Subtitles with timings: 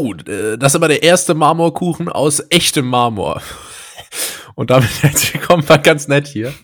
[0.00, 3.42] Oh, äh, das ist aber der erste Marmorkuchen aus echtem Marmor.
[4.54, 6.54] Und damit herzlich willkommen, war ganz nett hier.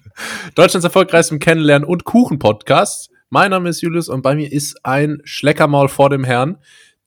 [0.55, 3.11] Deutschlands erfolgreichstem Kennenlernen und Kuchen-Podcast.
[3.31, 6.59] Mein Name ist Julius und bei mir ist ein Schleckermaul vor dem Herrn.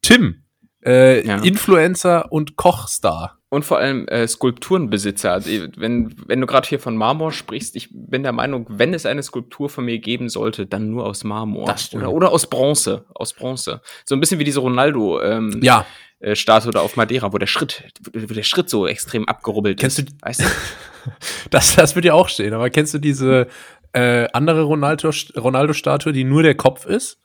[0.01, 0.43] Tim,
[0.85, 1.37] äh, Ja.
[1.37, 3.37] Influencer und Kochstar.
[3.49, 5.31] Und vor allem äh, Skulpturenbesitzer.
[5.31, 9.05] Also, wenn, wenn du gerade hier von Marmor sprichst, ich bin der Meinung, wenn es
[9.05, 11.67] eine Skulptur von mir geben sollte, dann nur aus Marmor.
[11.67, 12.03] Das stimmt.
[12.03, 13.05] Oder, oder aus Bronze.
[13.13, 13.79] Aus Bronze.
[14.03, 15.85] So ein bisschen wie diese Ronaldo ähm, Ja,
[16.19, 19.99] äh, Statue da auf Madeira, wo der Schritt, wo der Schritt so extrem abgerubbelt Kennst
[19.99, 20.09] ist.
[20.09, 20.45] du- weißt du?
[21.51, 22.53] das, das wird ja auch stehen.
[22.53, 23.47] Aber kennst du diese
[23.93, 27.19] äh, andere Ronaldo- Ronaldo-Statue, die nur der Kopf ist?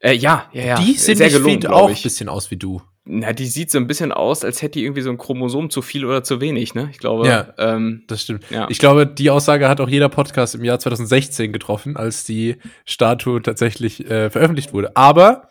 [0.00, 0.76] Äh, ja, ja, ja.
[0.80, 0.94] die
[1.58, 2.80] glaub auch ein bisschen aus wie du.
[3.10, 5.80] Na, die sieht so ein bisschen aus, als hätte die irgendwie so ein Chromosom zu
[5.80, 6.88] viel oder zu wenig, ne?
[6.92, 7.26] Ich glaube.
[7.26, 7.54] Ja.
[7.56, 8.44] Ähm, Das stimmt.
[8.50, 8.66] Ja.
[8.68, 13.40] Ich glaube, die Aussage hat auch jeder Podcast im Jahr 2016 getroffen, als die Statue
[13.42, 14.94] tatsächlich äh, veröffentlicht wurde.
[14.94, 15.48] Aber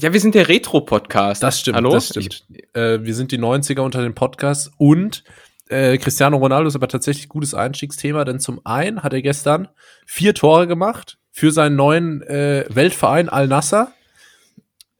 [0.00, 1.42] ja, wir sind der Retro-Podcast.
[1.42, 1.90] das stimmt, Hallo?
[1.90, 2.44] das stimmt.
[2.74, 5.24] äh, wir sind die 90er unter den Podcasts und
[5.68, 9.68] äh, Cristiano Ronaldo ist aber tatsächlich gutes Einstiegsthema, denn zum einen hat er gestern
[10.06, 13.92] vier Tore gemacht für seinen neuen äh, Weltverein Al Nassr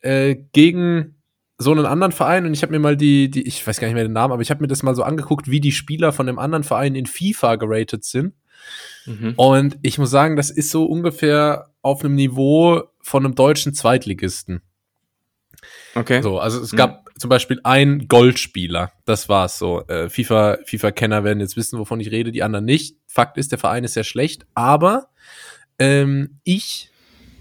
[0.00, 1.16] äh, gegen
[1.58, 3.94] so einen anderen Verein und ich habe mir mal die, die, ich weiß gar nicht
[3.94, 6.26] mehr den Namen, aber ich habe mir das mal so angeguckt, wie die Spieler von
[6.26, 8.34] dem anderen Verein in FIFA geratet sind.
[9.06, 9.34] Ich, mhm.
[9.36, 14.62] Und ich muss sagen, das ist so ungefähr auf einem Niveau von einem deutschen Zweitligisten.
[15.94, 16.22] Okay.
[16.22, 16.76] So, also es Mhm.
[16.76, 18.92] gab zum Beispiel einen Goldspieler.
[19.04, 19.86] Das war's so.
[19.88, 22.96] Äh, FIFA, FIFA-Kenner werden jetzt wissen, wovon ich rede, die anderen nicht.
[23.06, 25.08] Fakt ist, der Verein ist sehr schlecht, aber
[25.78, 26.90] ähm, ich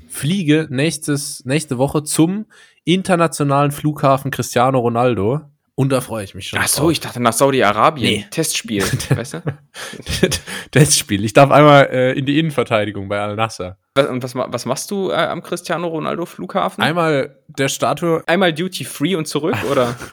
[0.09, 2.45] fliege nächstes, nächste Woche zum
[2.85, 5.41] internationalen Flughafen Cristiano Ronaldo
[5.79, 6.57] und da freue ich mich schon.
[6.59, 6.91] Ach so, drauf.
[6.91, 8.11] ich dachte nach Saudi-Arabien.
[8.21, 8.25] Nee.
[8.31, 9.43] Testspiel, weißt du?
[10.71, 11.23] das Spiel.
[11.23, 13.77] Ich darf einmal äh, in die Innenverteidigung bei Al Nassr.
[13.95, 16.83] Was- Und was, was machst du äh, am Cristiano Ronaldo Flughafen?
[16.83, 19.95] Einmal der Statue Einmal Duty Free und zurück, oder?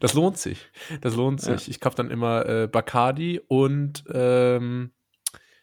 [0.00, 0.58] Das lohnt sich.
[1.02, 1.68] Das lohnt sich.
[1.70, 4.90] Ich kaufe dann immer äh, Bacardi und ähm,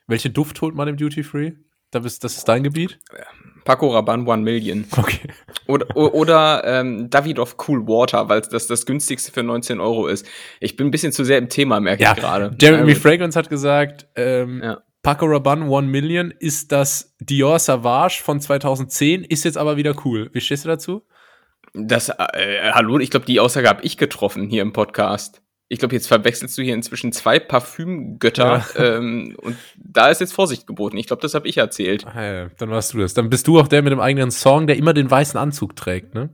[0.08, 1.52] welche Duft holt man im Duty Free?
[1.96, 3.00] Da bist, das ist dein Gebiet?
[3.64, 4.86] Paco Rabanne One Million.
[4.98, 5.30] Okay.
[5.66, 10.28] Oder, oder ähm, Davidoff Cool Water, weil das das günstigste für 19 Euro ist.
[10.60, 12.54] Ich bin ein bisschen zu sehr im Thema, merke Ja, ich gerade.
[12.60, 13.02] Jeremy gut.
[13.02, 14.82] Fragrance hat gesagt, ähm, Ja.
[15.04, 20.30] Paco Rabanne One Million ist das Dior Savage von 2010, ist jetzt aber wieder cool.
[20.34, 21.04] Wie stehst du dazu?
[21.74, 25.42] Das, äh, hallo, ich glaube, die Aussage habe ich getroffen hier im Podcast.
[25.68, 30.68] Ich glaube, jetzt verwechselst du hier inzwischen zwei Parfümgötter ähm, und da ist jetzt Vorsicht
[30.68, 30.98] geboten.
[30.98, 32.06] Ich glaube, das habe ich erzählt.
[32.06, 33.14] Ah, ja, dann warst du das.
[33.14, 36.14] Dann bist du auch der mit dem eigenen Song, der immer den weißen Anzug trägt,
[36.14, 36.30] ne?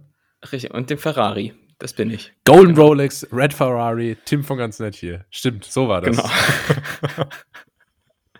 [0.52, 1.53] Richtig, und den Ferrari.
[1.80, 2.34] Das bin ich.
[2.46, 5.25] Golden Rolex, Red Ferrari, Tim von ganz nett hier.
[5.31, 6.18] Stimmt, so war das.
[6.18, 6.30] Genau.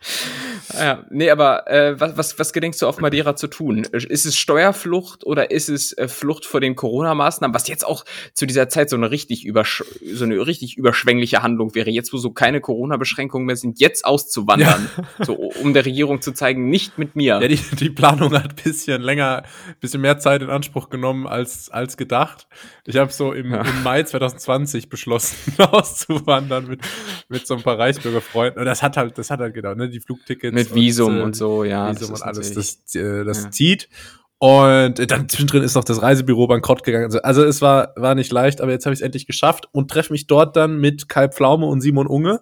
[0.78, 3.84] Ja, nee, aber äh, was, was, was gedenkst du auf Madeira zu tun?
[3.92, 8.46] Ist es Steuerflucht oder ist es äh, Flucht vor den Corona-Maßnahmen, was jetzt auch zu
[8.46, 9.84] dieser Zeit so eine richtig übersch
[10.14, 14.90] so eine richtig überschwängliche Handlung wäre, jetzt wo so keine Corona-Beschränkungen mehr sind, jetzt auszuwandern,
[15.20, 17.40] so um der Regierung zu zeigen, nicht mit mir.
[17.42, 19.44] Ja, die, die Planung hat ein bisschen länger,
[19.80, 22.48] bisschen mehr Zeit in Anspruch genommen als, als gedacht.
[22.86, 23.62] Ich habe so im, Ja.
[23.62, 26.82] im Mai 2020 beschlossen, auszuwandern mit,
[27.30, 28.60] mit so ein paar Reichsbürgerfreunden.
[28.60, 29.90] Und das hat halt, das hat halt gedauert, ne?
[29.90, 30.54] Die Flugtickets.
[30.70, 31.90] Mit Visum äh, und, so, ja.
[31.92, 32.54] Visum das und alles.
[32.54, 33.52] Das, äh, das Ja.
[33.52, 33.90] zieht.
[34.38, 37.06] Und äh, dann zwischendrin ist noch das Reisebüro bankrott gegangen.
[37.06, 39.92] Also, also es war, war nicht leicht, aber jetzt habe ich es endlich geschafft und
[39.92, 42.42] treffe mich dort dann mit Kai Pflaume und Simon Unge.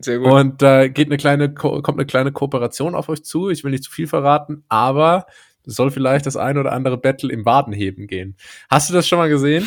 [0.00, 0.30] Sehr gut.
[0.30, 3.48] Und da geht eine kleine, Ko- kommt eine kleine Kooperation auf euch zu.
[3.48, 5.26] Ich will nicht zu viel verraten, aber
[5.66, 8.36] es soll vielleicht das ein oder andere Battle im Wadenheben gehen.
[8.70, 9.66] Hast du das schon mal gesehen?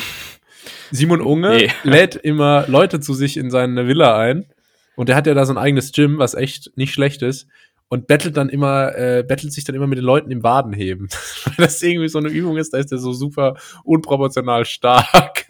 [0.92, 1.70] Simon Unge Nee.
[1.82, 4.46] lädt immer Leute zu sich in seine Villa ein.
[4.96, 7.46] Und der hat ja da so ein eigenes Gym, was echt nicht schlecht ist.
[7.88, 11.08] Und bettelt dann immer, äh, bettelt sich dann immer mit den Leuten im Wadenheben.
[11.44, 15.44] Weil das irgendwie so eine Übung ist, da ist er so super unproportional stark.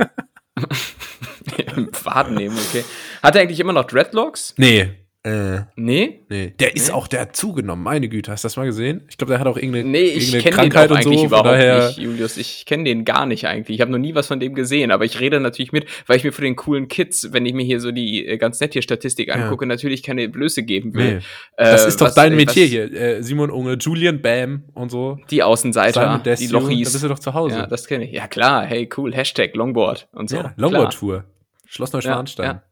[1.77, 2.85] Im Faden nehmen, okay.
[3.23, 4.55] Hat er eigentlich immer noch Dreadlocks?
[4.59, 4.91] Nee.
[5.25, 6.25] Äh, Nee?
[6.29, 6.95] Nee, der ist Nee?
[6.95, 9.03] auch, der hat zugenommen, meine Güte, hast du das mal gesehen?
[9.09, 11.09] Ich glaube, der hat auch irgendeine, Nee, ich irgendeine kenne den Krankheit auch und so,
[11.11, 12.37] eigentlich von überhaupt daher, nicht, Julius.
[12.39, 13.77] Ich kenne den gar nicht eigentlich.
[13.77, 16.25] Ich habe noch nie was von dem gesehen, aber ich rede natürlich mit, weil ich
[16.25, 18.83] mir für den coolen Kids, wenn ich mir hier so die äh, ganz nett hier
[18.83, 19.35] Statistik Ja.
[19.35, 21.19] angucke, natürlich keine Blöße geben will.
[21.19, 21.21] Nee.
[21.57, 24.91] Das Äh, ist doch was- dein Metier was- hier, äh, Simon Unge, Julian Bam und
[24.91, 25.19] so.
[25.31, 26.93] Die Außenseiter, die Desue, Da Lochis.
[26.93, 27.59] bist du doch zu Hause.
[27.59, 28.11] Ja, das kenne ich.
[28.13, 28.65] Ja, klar.
[28.67, 29.15] Hey, cool.
[29.15, 30.39] Hashtag Longboard und so.
[30.39, 30.53] ja.
[30.57, 31.23] Longboard-Tour.
[31.69, 32.45] Schloss Neuschwanstein.
[32.47, 32.63] Ja,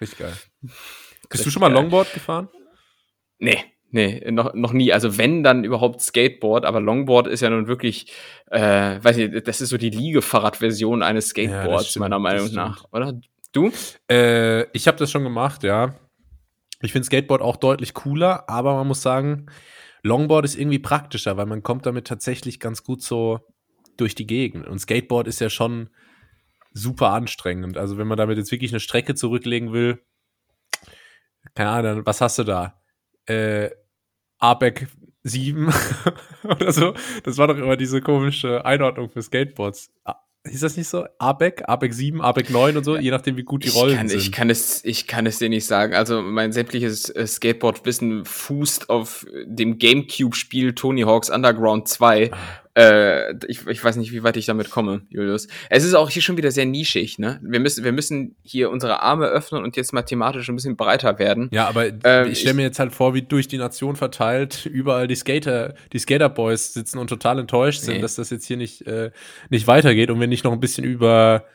[0.00, 0.32] Richtig geil.
[1.30, 1.76] Bist du schon mal geil.
[1.76, 2.48] Longboard gefahren?
[3.38, 3.58] Nee,
[3.90, 4.92] nee, noch, noch nie.
[4.92, 8.12] Also wenn, dann überhaupt Skateboard, aber Longboard ist ja nun wirklich,
[8.50, 12.84] äh, weiß nicht, das ist so die Liegefahrradversion eines Ja, Skateboards, stimmt, meiner Meinung nach,
[12.92, 13.18] oder?
[13.52, 13.70] Du?
[14.10, 15.94] Äh, ich habe das schon gemacht, ja.
[16.82, 19.46] Ich finde Skateboard auch deutlich cooler, aber man muss sagen,
[20.02, 23.40] Longboard ist irgendwie praktischer, weil man kommt damit tatsächlich ganz gut so
[23.96, 24.66] durch die Gegend.
[24.66, 25.90] Und Skateboard ist ja schon
[26.72, 27.78] super anstrengend.
[27.78, 30.02] Also wenn man damit jetzt wirklich eine Strecke zurücklegen will,
[31.54, 32.80] keine Ahnung, was hast du da?
[33.26, 33.70] Äh,
[34.38, 34.88] ABEC
[35.22, 35.72] 7
[36.44, 36.94] oder so.
[37.24, 39.90] Das war doch immer diese komische Einordnung für Skateboards.
[40.04, 40.16] Ah,
[40.48, 41.06] hieß das nicht so?
[41.18, 44.08] ABEC, ABEC 7, ABEC 9 und so, je nachdem, wie gut die Rollen ich kann,
[44.08, 44.18] sind.
[44.20, 45.94] Ich kann, es, ich kann es dir nicht sagen.
[45.94, 52.30] Also mein sämtliches äh, Skateboard-Wissen fußt auf dem Gamecube-Spiel Tony Hawk's Underground 2.
[52.76, 55.48] Äh, ich, ich weiß nicht, wie weit ich damit komme, Julius.
[55.70, 57.40] Es ist auch hier schon wieder sehr nischig, ne?
[57.42, 61.48] Wir müssen, wir müssen hier unsere Arme öffnen und jetzt mathematisch ein bisschen breiter werden.
[61.52, 65.06] Ja, aber ähm, ich stelle mir jetzt halt vor, wie durch die Nation verteilt überall
[65.06, 68.00] die Skater, die Skater-Boys sitzen und total enttäuscht sind, nee.
[68.02, 69.10] dass das jetzt hier nicht, äh,
[69.48, 71.46] nicht weitergeht und wir nicht noch ein bisschen über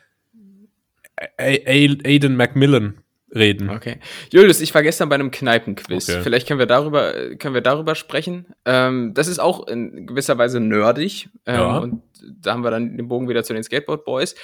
[1.38, 2.98] Aiden Macmillan
[3.34, 3.70] reden.
[3.70, 4.00] Okay.
[4.32, 6.10] Julius, ich war gestern bei einem Kneipenquiz.
[6.10, 6.22] Okay.
[6.22, 8.48] Vielleicht können wir darüber, können wir darüber sprechen.
[8.66, 11.30] Ähm, das ist auch in gewisser Weise nerdig.
[11.46, 11.78] Ähm, ja.
[11.78, 12.04] Und
[12.42, 14.36] da haben wir dann den Bogen wieder zu den Skateboard Boys.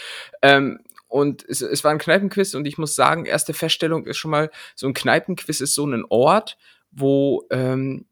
[0.42, 4.31] Ähm, und es, es war ein Kneipenquiz und ich muss sagen, erste Feststellung ist schon
[4.31, 6.57] mal, so ein Kneipenquiz ist so ein Ort,
[6.92, 8.06] wo, ähm,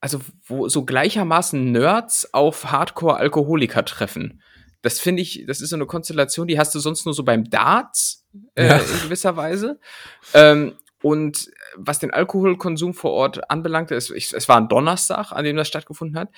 [0.00, 4.42] also wo so gleichermaßen Nerds auf Hardcore-Alkoholiker treffen.
[4.82, 7.48] Das finde ich, das ist so eine Konstellation, die hast du sonst nur so beim
[7.48, 8.76] Darts äh, ja.
[8.76, 9.78] in gewisser Weise.
[10.34, 15.44] Ähm, und was den Alkoholkonsum vor Ort anbelangte, es, ich, es war ein Donnerstag, an
[15.44, 16.30] dem das stattgefunden hat.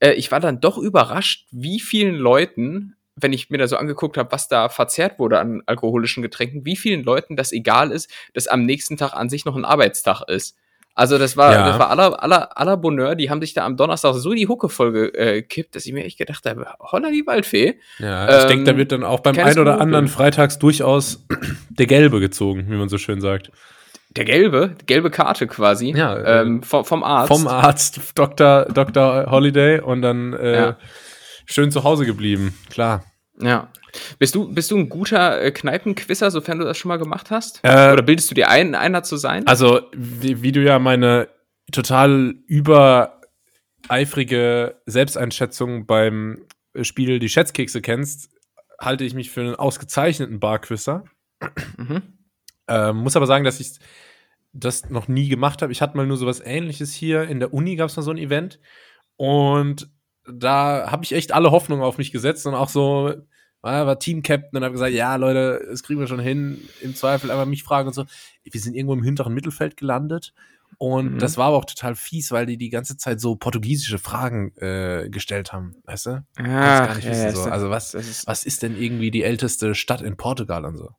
[0.00, 4.16] Äh, ich war dann doch überrascht, wie vielen Leuten, wenn ich mir da so angeguckt
[4.16, 8.46] habe, was da verzehrt wurde an alkoholischen Getränken, wie vielen Leuten das egal ist, dass
[8.46, 10.56] am nächsten Tag an sich noch ein Arbeitstag ist.
[10.94, 11.66] Also das war, ja.
[11.68, 14.68] das war aller, aller, aller Bonheur, die haben sich da am Donnerstag so die Hucke
[14.68, 17.78] voll gekippt, äh, dass ich mir echt gedacht habe, holla die Waldfee.
[17.98, 21.24] Ja, ich ähm, denke, da wird dann auch beim einen oder anderen freitags durchaus
[21.70, 23.50] der Gelbe gezogen, wie man so schön sagt.
[24.10, 25.92] Der gelbe, gelbe Karte quasi.
[25.96, 27.28] Ja, ähm, äh, vom, vom Arzt.
[27.28, 28.66] Vom Arzt, Dr.
[28.66, 29.30] Dr.
[29.30, 30.76] Holiday und dann äh, ja.
[31.46, 33.02] schön zu Hause geblieben, klar.
[33.40, 33.70] Ja.
[34.18, 37.60] Bist du, bist du ein guter äh, Kneipenquisser, sofern du das schon mal gemacht hast?
[37.62, 39.46] Äh, Oder bildest du dir ein, einer zu sein?
[39.46, 41.28] Also, wie, wie du ja meine
[41.70, 43.20] total übereifrige
[44.86, 46.46] Selbsteinschätzung beim
[46.80, 48.30] Spiel Die Schätzkekse kennst,
[48.78, 51.04] halte ich mich für einen ausgezeichneten Barquisser.
[51.76, 52.02] Mhm.
[52.68, 53.78] Ähm, muss aber sagen, dass ich
[54.52, 55.72] das noch nie gemacht habe.
[55.72, 57.24] Ich hatte mal nur sowas ähnliches hier.
[57.24, 58.60] In der Uni gab es mal so ein Event.
[59.16, 59.88] Und
[60.26, 63.12] da habe ich echt alle Hoffnungen auf mich gesetzt und auch so
[63.62, 66.60] war, war Team-Captain und habe gesagt, ja, Leute, das kriegen wir schon hin.
[66.80, 68.04] Im Zweifel einfach mich fragen und so.
[68.42, 70.34] Wir sind irgendwo im hinteren Mittelfeld gelandet.
[70.78, 71.18] Und mhm.
[71.18, 75.08] das war aber auch total fies, weil die die ganze Zeit so portugiesische Fragen äh,
[75.10, 76.24] gestellt haben, weißt du?
[76.38, 77.42] Ah, gar nicht wissen, ja, so.
[77.42, 80.90] Also was, ist, was ist denn irgendwie die älteste Stadt in Portugal und so?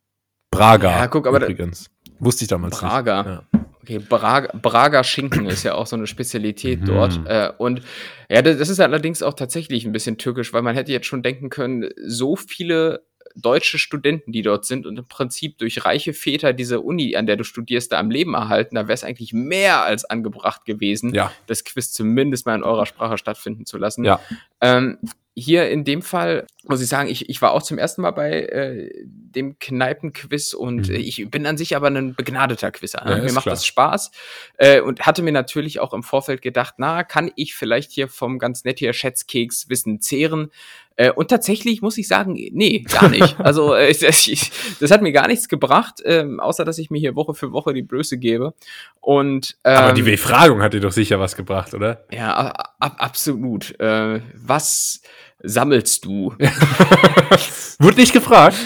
[0.52, 0.92] Braga.
[0.92, 1.90] Ja, guck, aber übrigens.
[2.20, 3.24] Wusste ich damals Braga.
[3.24, 3.42] nicht.
[3.54, 3.63] Ja.
[3.84, 6.86] Okay, Braga, Braga Schinken ist ja auch so eine Spezialität mhm.
[6.86, 7.20] dort.
[7.26, 7.82] Äh, und
[8.30, 11.50] ja, das ist allerdings auch tatsächlich ein bisschen türkisch, weil man hätte jetzt schon denken
[11.50, 16.82] können, so viele deutsche Studenten, die dort sind und im Prinzip durch reiche Väter diese
[16.82, 20.06] Uni, an der du studierst, da am Leben erhalten, da wäre es eigentlich mehr als
[20.06, 21.32] angebracht gewesen, ja.
[21.48, 24.06] das Quiz zumindest mal in eurer Sprache stattfinden zu lassen.
[24.06, 24.20] Ja.
[24.62, 24.98] Ähm,
[25.36, 28.44] hier in dem Fall muss ich sagen, ich, ich war auch zum ersten Mal bei
[28.44, 30.96] äh, dem Kneipenquiz und mhm.
[30.96, 33.04] ich bin an sich aber ein begnadeter Quizzer.
[33.04, 33.18] Ne?
[33.18, 33.56] Ja, mir macht klar.
[33.56, 34.12] das Spaß
[34.58, 38.40] äh, und hatte mir natürlich auch im Vorfeld gedacht, na, kann ich vielleicht hier vom
[38.40, 40.52] ganz nett hier Schätzkeks Wissen zehren?
[40.96, 43.36] Äh, und tatsächlich muss ich sagen, nee, gar nicht.
[43.40, 47.16] also äh, ich, das hat mir gar nichts gebracht, äh, außer dass ich mir hier
[47.16, 48.54] Woche für Woche die Blöße gebe.
[49.02, 52.06] Und ähm, aber die Befragung hat dir doch sicher was gebracht, oder?
[52.12, 53.78] Ja, ab, absolut.
[53.80, 55.02] Äh, was
[55.44, 56.34] sammelst du?
[57.80, 58.58] Wurde nicht gefragt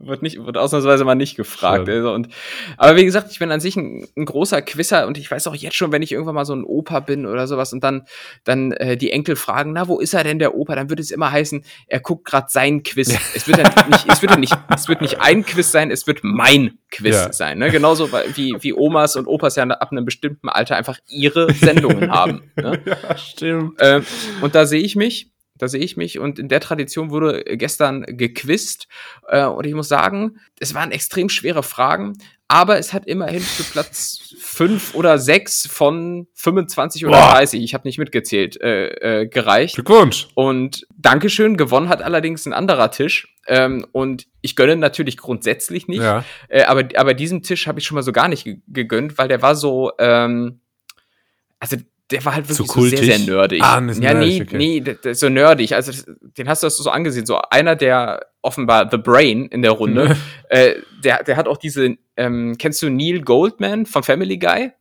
[0.00, 1.88] wird nicht, wird ausnahmsweise mal nicht gefragt.
[1.88, 2.28] Also und,
[2.76, 5.54] aber wie gesagt, ich bin an sich ein, ein, großer Quizzer und ich weiß auch
[5.54, 8.02] jetzt schon, wenn ich irgendwann mal so ein Opa bin oder sowas und dann,
[8.44, 10.74] dann äh, die Enkel fragen, na, wo ist er denn der Opa?
[10.74, 13.12] Dann würde es immer heißen, er guckt gerade sein Quiz.
[13.12, 13.18] Ja.
[13.34, 16.20] Es wird dann nicht, es wird nicht, es wird nicht ein Quiz sein, es wird
[16.22, 17.32] mein Quiz ja.
[17.32, 17.58] sein.
[17.58, 17.70] Ne?
[17.70, 22.52] Genauso wie, wie Omas und Opas ja ab einem bestimmten Alter einfach ihre Sendungen haben.
[22.56, 22.82] Ne?
[22.86, 23.74] Ja, stimmt.
[23.80, 24.04] Ähm,
[24.40, 26.18] und da sehe ich mich da sehe ich mich.
[26.18, 28.88] Und in der Tradition wurde gestern gequizt.
[29.28, 32.14] Äh, und ich muss sagen, es waren extrem schwere Fragen,
[32.48, 37.32] aber es hat immerhin für Platz fünf oder sechs von 25 oder Boah.
[37.32, 39.74] 30, ich habe nicht mitgezählt, äh, äh, gereicht.
[39.74, 40.28] Glückwunsch.
[40.34, 43.34] Und Dankeschön, gewonnen hat allerdings ein anderer Tisch.
[43.48, 46.02] Ähm, und ich gönne natürlich grundsätzlich nicht.
[46.02, 46.24] Ja.
[46.48, 49.42] Äh, aber, aber diesen Tisch habe ich schon mal so gar nicht gegönnt, weil der
[49.42, 50.60] war so, ähm,
[51.58, 51.76] also
[52.10, 53.62] der war halt wirklich so, so sehr, sehr nerdig.
[53.62, 54.56] Ah, ja, nerdig, nee, okay.
[54.56, 55.74] nee, der, der, so nerdig.
[55.74, 55.92] Also,
[56.38, 57.26] den hast du so angesehen.
[57.26, 60.16] So einer, der offenbar The Brain in der Runde,
[60.48, 64.72] äh, der, der hat auch diese, ähm, kennst du Neil Goldman von Family Guy?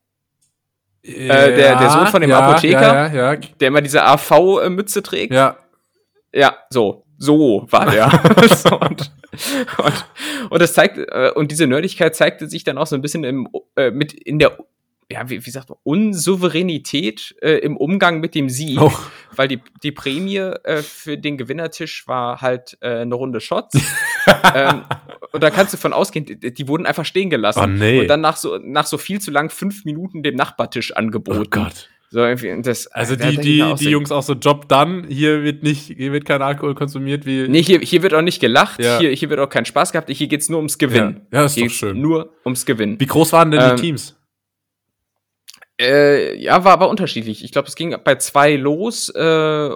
[1.04, 5.34] Ja, äh, der, der Sohn von dem ja, Apotheker, ja, der immer diese AV-Mütze trägt.
[5.34, 5.58] Ja.
[6.34, 7.06] Ja, so.
[7.18, 8.10] So war der.
[8.56, 9.12] so, und,
[9.78, 10.06] und
[10.50, 13.48] Und das zeigt, äh, und diese Nerdigkeit zeigte sich dann auch so ein bisschen im,
[13.76, 14.58] äh, mit in der
[15.12, 18.92] ja, wie, wie sagt man, Unsouveränität äh, im Umgang mit dem Sieg, oh.
[19.36, 23.76] weil die, die Prämie äh, für den Gewinnertisch war halt äh, eine Runde Shots.
[24.56, 24.84] ähm,
[25.32, 27.62] und da kannst du von ausgehen, die, die wurden einfach stehen gelassen.
[27.64, 28.02] Oh, nee.
[28.02, 31.44] Und dann nach so, nach so viel zu lang fünf Minuten dem Nachbartisch angeboten.
[31.46, 31.90] Oh Gott.
[32.10, 35.88] So irgendwie, das, also die, die, die Jungs auch so Job dann, hier wird nicht,
[35.98, 37.48] hier wird kein Alkohol konsumiert wie.
[37.50, 39.00] Nee, hier, hier wird auch nicht gelacht, ja.
[39.00, 41.22] hier, hier wird auch kein Spaß gehabt, hier geht's nur ums Gewinnen.
[41.34, 42.00] Ja, ja ist hier doch schön.
[42.00, 43.00] Nur ums Gewinnen.
[43.00, 44.15] Wie groß waren denn ähm, die Teams?
[45.80, 47.44] Äh, ja, war aber unterschiedlich.
[47.44, 49.10] Ich glaube, es ging bei zwei los.
[49.10, 49.70] Äh,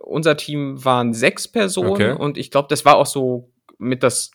[0.00, 2.12] unser Team waren sechs Personen okay.
[2.12, 4.30] und ich glaube, das war auch so mit das.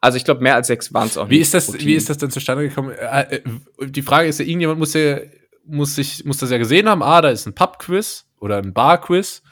[0.00, 1.42] Also ich glaube, mehr als sechs waren es auch wie nicht.
[1.42, 2.92] Ist das, wie ist das denn zustande gekommen?
[2.92, 3.42] Äh, äh,
[3.86, 5.18] die Frage ist ja, irgendjemand muss ja,
[5.64, 7.02] muss sich, muss das ja gesehen haben.
[7.02, 9.42] Ah, da ist ein Pub-Quiz oder ein Bar-Quiz.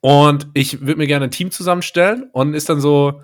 [0.00, 3.22] Und ich würde mir gerne ein Team zusammenstellen und ist dann so,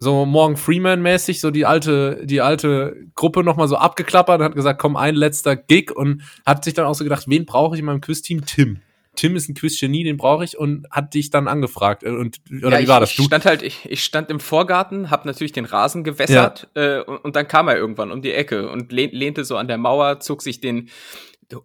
[0.00, 4.80] so Morgan Freeman-mäßig so die alte, die alte Gruppe nochmal so abgeklappert und hat gesagt,
[4.80, 7.86] komm, ein letzter Gig und hat sich dann auch so gedacht, wen brauche ich in
[7.86, 8.46] meinem Quiz-Team?
[8.46, 8.80] Tim.
[9.16, 12.04] Tim ist ein Quiz-Genie, den brauche ich und hat dich dann angefragt.
[12.04, 13.10] Und, oder ja, wie ich, war das?
[13.18, 17.00] Ich stand halt, ich, ich stand im Vorgarten, hab natürlich den Rasen gewässert ja.
[17.00, 19.76] äh, und, und, dann kam er irgendwann um die Ecke und lehnte so an der
[19.76, 20.88] Mauer, zog sich den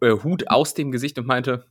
[0.02, 1.66] äh, Hut aus dem Gesicht und meinte,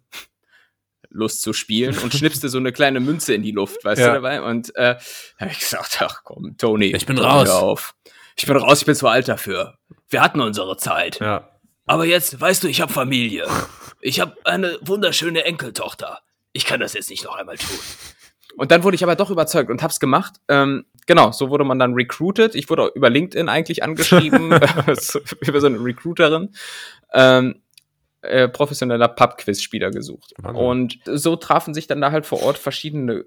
[1.14, 4.08] Lust zu spielen und schnipste so eine kleine Münze in die Luft, weißt ja.
[4.08, 4.42] du dabei?
[4.42, 4.96] Und äh,
[5.38, 7.48] habe ich gesagt, ach komm, Tony, ich bin raus.
[7.48, 7.94] Auf.
[8.36, 9.78] Ich bin raus, ich bin zu alt dafür.
[10.08, 11.20] Wir hatten unsere Zeit.
[11.20, 11.48] Ja.
[11.86, 13.46] Aber jetzt, weißt du, ich habe Familie.
[14.00, 16.20] Ich habe eine wunderschöne Enkeltochter.
[16.52, 17.78] Ich kann das jetzt nicht noch einmal tun.
[18.56, 20.34] Und dann wurde ich aber doch überzeugt und hab's gemacht.
[20.48, 22.54] Ähm, genau, so wurde man dann recruited.
[22.54, 24.52] Ich wurde über LinkedIn eigentlich angeschrieben,
[25.40, 26.54] über so eine Recruiterin.
[27.12, 27.62] Ähm,
[28.24, 30.34] äh, professioneller Pub-Quiz-Spieler gesucht.
[30.38, 30.64] Wahnsinn.
[30.64, 33.24] Und so trafen sich dann da halt vor Ort verschiedene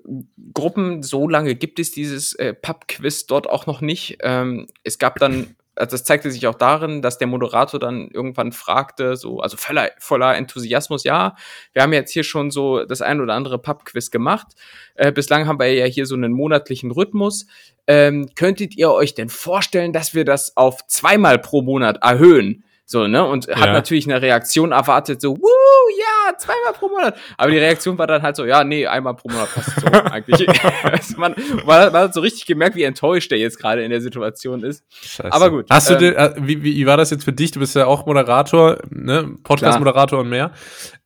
[0.53, 1.03] Gruppen.
[1.03, 4.17] So lange gibt es dieses äh, Pub-Quiz dort auch noch nicht.
[4.21, 8.51] Ähm, es gab dann also das zeigte sich auch darin, dass der Moderator dann irgendwann
[8.51, 11.35] fragte, so, also voller, voller Enthusiasmus, ja,
[11.73, 14.47] wir haben jetzt hier schon so das ein oder andere Pub-Quiz gemacht.
[14.95, 17.45] Äh, bislang haben wir ja hier so einen monatlichen Rhythmus.
[17.85, 22.63] Ähm, könntet ihr euch denn vorstellen, dass wir das auf zweimal pro Monat erhöhen?
[22.89, 23.21] So, ne?
[23.25, 27.17] Und hat natürlich eine Reaktion erwartet, so, wuh, ja, zweimal pro Monat.
[27.35, 30.47] Aber die Reaktion war dann halt so, ja, nee, einmal pro Monat passt so eigentlich.
[30.83, 33.99] also man, man, man, hat so richtig gemerkt, wie enttäuscht er jetzt gerade in der
[33.99, 34.85] Situation ist.
[35.01, 35.33] Scheiße.
[35.33, 35.65] Aber gut.
[35.69, 37.51] Hast ähm, du, äh, wie, wie war das jetzt für dich?
[37.51, 39.35] Du bist ja auch Moderator, ne?
[39.43, 40.51] Podcast-Moderator und mehr.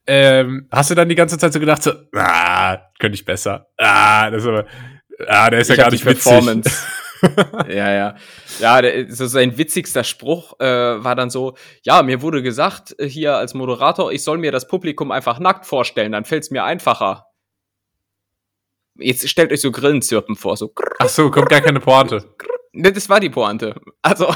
[0.06, 3.66] Ähm, hast du dann die ganze Zeit so gedacht, so, ah, könnte ich besser.
[3.80, 4.68] Ah, das ist aber,
[5.28, 6.70] ah, der ist ja gar nicht Performance.
[7.70, 8.16] ja, ja.
[8.60, 13.08] Ja, der, so sein witzigster Spruch äh, war dann so, ja, mir wurde gesagt, äh,
[13.08, 17.28] hier als Moderator, ich soll mir das Publikum einfach nackt vorstellen, dann fällt's mir einfacher.
[18.96, 20.74] Jetzt stellt euch so Grillenzirpen vor, so.
[21.00, 22.36] Ach so, kommt gar keine Pointe.
[22.74, 23.76] Ne, das war die Pointe.
[24.02, 24.28] Also,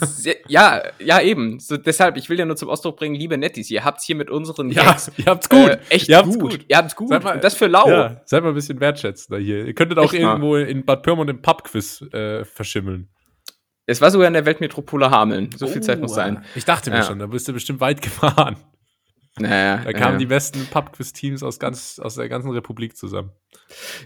[0.00, 1.60] so, ja, ja, eben.
[1.60, 4.30] So, deshalb, ich will ja nur zum Ausdruck bringen, liebe Nettis, ihr habt's hier mit
[4.30, 5.68] unseren ja, Gags, ihr habt's gut.
[5.68, 6.50] Äh, echt ihr habt's gut.
[6.50, 6.64] gut.
[6.66, 7.10] Ihr habt's gut.
[7.10, 7.88] Mal, das für lau.
[7.88, 9.64] Ja, seid mal ein bisschen wertschätzender hier.
[9.64, 10.62] Ihr könntet auch echt irgendwo mal.
[10.62, 13.08] in Bad Pyrmont im Pubquiz äh, verschimmeln.
[13.86, 15.50] Es war sogar in der Weltmetropole Hameln.
[15.56, 16.44] So viel oh, Zeit muss sein.
[16.54, 17.02] Ich dachte mir ja.
[17.04, 18.56] schon, da bist du bestimmt weit gefahren.
[19.38, 20.18] Naja, da kamen ja.
[20.18, 23.32] die besten Pubquiz-Teams aus, ganz, aus der ganzen Republik zusammen.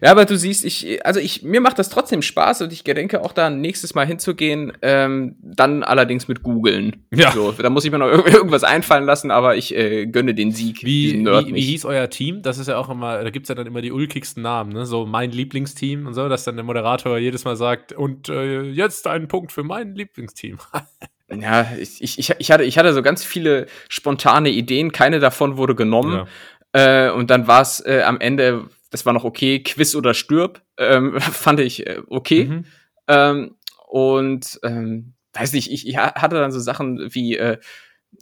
[0.00, 3.20] Ja, aber du siehst, ich, also ich, mir macht das trotzdem Spaß und ich gedenke
[3.22, 7.04] auch da nächstes Mal hinzugehen, ähm, dann allerdings mit googeln.
[7.12, 7.32] Ja.
[7.32, 10.82] So, da muss ich mir noch irgendwas einfallen lassen, aber ich äh, gönne den Sieg.
[10.82, 12.40] Wie, wie, wie, hieß euer Team?
[12.40, 14.86] Das ist ja auch immer, da gibt's ja dann immer die ulkigsten Namen, ne?
[14.86, 19.06] So mein Lieblingsteam und so, dass dann der Moderator jedes Mal sagt, und äh, jetzt
[19.06, 20.58] ein Punkt für mein Lieblingsteam.
[21.30, 25.74] ja, ich, ich, ich, hatte, ich hatte so ganz viele spontane Ideen, keine davon wurde
[25.74, 26.26] genommen.
[26.74, 27.08] Ja.
[27.08, 30.62] Äh, und dann war es äh, am Ende, das war noch okay, Quiz oder stirb,
[30.78, 32.44] ähm, fand ich äh, okay.
[32.44, 32.64] Mhm.
[33.08, 33.56] Ähm,
[33.86, 37.58] und ähm, weiß nicht, ich, ich hatte dann so Sachen wie äh,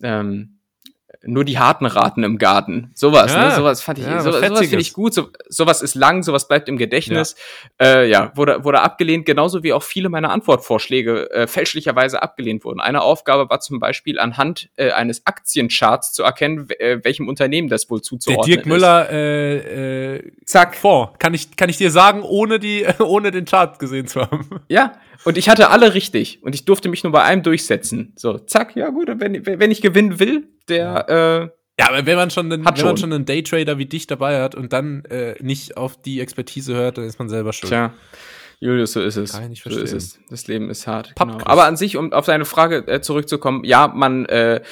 [0.02, 0.55] ähm,
[1.26, 2.90] nur die harten Raten im Garten.
[2.94, 3.38] Sowas, ne?
[3.38, 3.54] ja, ne?
[3.54, 5.14] Sowas fand ich, ja, sowas, sowas finde ich gut.
[5.14, 7.36] So, sowas ist lang, sowas bleibt im Gedächtnis.
[7.80, 7.86] Ja.
[7.86, 12.80] Äh, ja, wurde, wurde abgelehnt, genauso wie auch viele meiner Antwortvorschläge äh, fälschlicherweise abgelehnt wurden.
[12.80, 17.90] Eine Aufgabe war zum Beispiel anhand äh, eines Aktiencharts zu erkennen, äh, welchem Unternehmen das
[17.90, 20.76] wohl zuzuordnen Der Dirk Müller, äh, äh, Zack.
[20.76, 21.14] Vor.
[21.18, 24.60] Kann ich, kann ich dir sagen, ohne die, ohne den Chart gesehen zu haben.
[24.68, 24.92] Ja,
[25.24, 26.42] und ich hatte alle richtig.
[26.42, 28.12] Und ich durfte mich nur bei einem durchsetzen.
[28.16, 32.30] So, zack, ja gut, wenn, wenn ich gewinnen will, der, äh, ja, aber wenn man
[32.30, 32.86] schon einen, wenn schon.
[32.86, 36.74] man schon einen Daytrader wie dich dabei hat und dann äh, nicht auf die Expertise
[36.74, 37.70] hört, dann ist man selber schuld.
[37.70, 37.92] Tja.
[38.58, 39.32] Julius, so ist es.
[39.32, 39.86] Kann ich nicht verstehen.
[39.86, 40.18] So ist es.
[40.30, 41.14] Das Leben ist hart.
[41.14, 41.38] Genau.
[41.44, 44.62] Aber an sich, um auf deine Frage äh, zurückzukommen, ja, man, äh,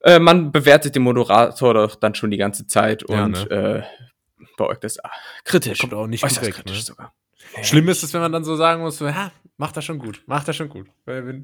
[0.00, 3.86] äh, man bewertet den Moderator doch dann schon die ganze Zeit ja, und ne?
[3.88, 5.10] äh, beäugt das ah,
[5.44, 5.78] kritisch.
[5.78, 6.82] Kommt auch nicht Äußerst kritisch ne?
[6.82, 7.14] sogar.
[7.62, 10.22] Schlimm ist es, wenn man dann so sagen muss, so, ja, Macht das schon gut.
[10.26, 10.88] Macht das schon gut.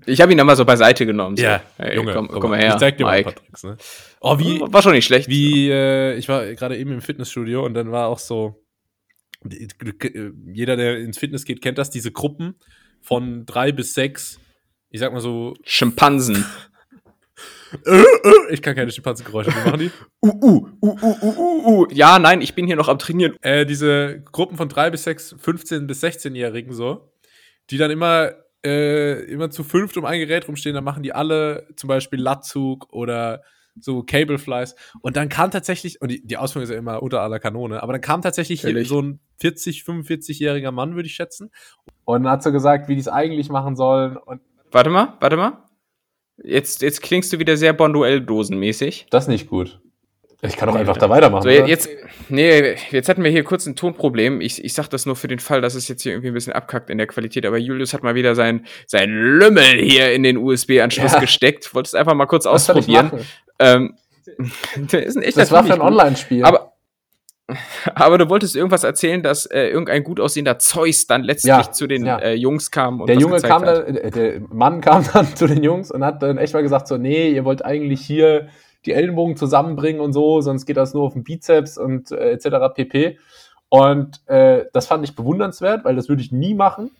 [0.06, 1.36] Ich habe ihn immer so beiseite genommen.
[1.36, 1.44] So.
[1.44, 3.34] Ja, hey, Junge, komm, guck komm mal her, Ich zeig dir mal ein Mike.
[3.36, 3.76] paar Tricks, ne?
[4.20, 5.28] Oh, wie, War schon nicht schlecht.
[5.28, 8.64] wie, äh, ich war gerade eben im Fitnessstudio und dann war auch so,
[9.44, 12.56] jeder, der ins Fitness geht, kennt das, diese Gruppen
[13.00, 14.40] von drei bis sechs,
[14.90, 16.44] ich sag mal so, Schimpansen.
[18.50, 19.90] ich kann keine Schimpansengeräusche, wie machen die?
[20.22, 21.86] Uh, uh, uh, uh, uh, uh, uh.
[21.90, 23.36] Ja, nein, ich bin hier noch am Trainieren.
[23.40, 27.12] äh, diese Gruppen von drei bis sechs, 15 bis 16-Jährigen so,
[27.70, 28.32] die dann immer,
[28.64, 32.92] äh, immer zu fünft um ein Gerät rumstehen, dann machen die alle zum Beispiel Latzug
[32.92, 33.42] oder
[33.78, 34.74] so Cableflies.
[35.00, 37.92] Und dann kam tatsächlich, und die, die Ausführung ist ja immer unter aller Kanone, aber
[37.92, 38.88] dann kam tatsächlich hier Natürlich.
[38.88, 41.50] so ein 40, 45-jähriger Mann, würde ich schätzen.
[42.04, 44.16] Und dann hat so gesagt, wie die es eigentlich machen sollen.
[44.16, 45.64] Und Warte mal, warte mal.
[46.42, 49.06] Jetzt, jetzt klingst du wieder sehr Bonduell-Dosenmäßig.
[49.10, 49.80] das ist nicht gut.
[50.42, 51.42] Ich kann doch einfach da weitermachen.
[51.42, 51.90] So, jetzt,
[52.30, 54.40] nee, jetzt hatten wir hier kurz ein Tonproblem.
[54.40, 56.54] Ich, ich sag das nur für den Fall, dass es jetzt hier irgendwie ein bisschen
[56.54, 57.44] abkackt in der Qualität.
[57.44, 61.20] Aber Julius hat mal wieder sein, sein Lümmel hier in den USB-Anschluss Ja.
[61.20, 61.74] gesteckt.
[61.74, 63.10] Wollte es einfach mal kurz Was ausprobieren.
[63.58, 63.96] Ähm,
[64.76, 65.82] der ist ein echter Das war für ein.
[65.82, 66.42] Online-Spiel.
[66.42, 66.69] Aber,
[67.94, 71.86] aber du wolltest irgendwas erzählen, dass äh, irgendein gut aussehender Zeus dann letztlich Ja, zu
[71.86, 72.18] den ja.
[72.18, 73.88] äh, Jungs kam und der Junge kam hat.
[73.88, 76.88] dann, äh, der Mann kam dann zu den Jungs und hat dann echt mal gesagt
[76.88, 78.48] so, nee, ihr wollt eigentlich hier
[78.86, 82.74] die Ellenbogen zusammenbringen und so, sonst geht das nur auf den Bizeps und äh, etc.
[82.74, 83.18] pp.
[83.68, 86.90] Und äh, das fand ich bewundernswert, weil das würde ich nie machen.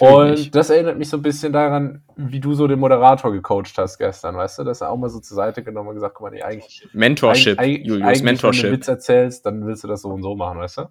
[0.00, 3.78] Natürlich Und das erinnert mich so ein bisschen daran, wie du so den Moderator gecoacht
[3.78, 4.64] hast gestern, weißt du?
[4.64, 7.58] Dass er auch mal so zur Seite genommen und gesagt, guck mal, nee, eigentlich, Mentorship,
[7.58, 8.72] eigentlich, eigentlich Julius, wenn du einen Mentorship.
[8.72, 10.82] Witz erzählst, dann willst du das so und so machen, weißt du?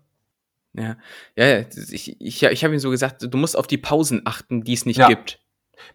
[0.75, 0.95] Ja,
[1.35, 1.59] ja,
[1.91, 4.85] ich, ich, ich habe ihm so gesagt, du musst auf die Pausen achten, die es
[4.85, 5.07] nicht Ja.
[5.07, 5.39] gibt.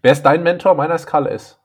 [0.01, 0.75] Wer ist dein Mentor?
[0.75, 1.59] Meiner ist Kalle ist.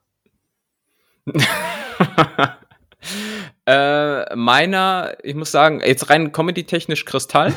[3.66, 7.52] äh, meiner, ich muss sagen, jetzt rein comedy-technisch Kristall.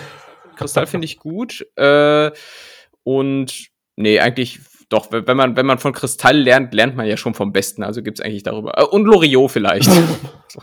[0.56, 1.66] Kristall finde ich gut.
[1.76, 2.32] Äh,
[3.04, 3.68] und
[3.98, 7.52] nee, eigentlich doch, wenn man, wenn man von Kristall lernt, lernt man ja schon vom
[7.52, 7.84] Besten.
[7.84, 8.78] Also gibt's eigentlich darüber.
[8.78, 9.84] Äh, und Loriot vielleicht.
[10.48, 10.62] so,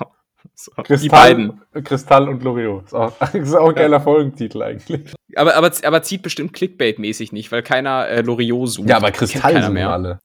[0.54, 1.60] so, die beiden.
[1.84, 2.86] Kristall und Loriot.
[2.86, 5.12] Ist auch, ist auch ein geiler Folgentitel eigentlich.
[5.36, 8.88] Aber, aber, aber zieht bestimmt Clickbait-mäßig nicht, weil keiner äh, Loriot sucht.
[8.88, 9.90] Ja, aber Kristall sind mehr.
[9.90, 10.20] alle.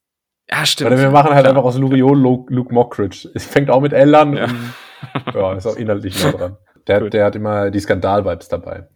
[0.49, 0.91] Ja, stimmt.
[0.91, 1.55] Weil wir machen halt Klar.
[1.55, 3.29] einfach aus Loriot Luke, Luke Mockridge.
[3.33, 4.37] Es fängt auch mit L an.
[4.37, 4.45] Ja.
[4.45, 6.57] Und, ja, ist auch inhaltlich nah dran.
[6.87, 7.13] Der, Gut.
[7.13, 8.87] der hat immer die Skandal-Vibes dabei.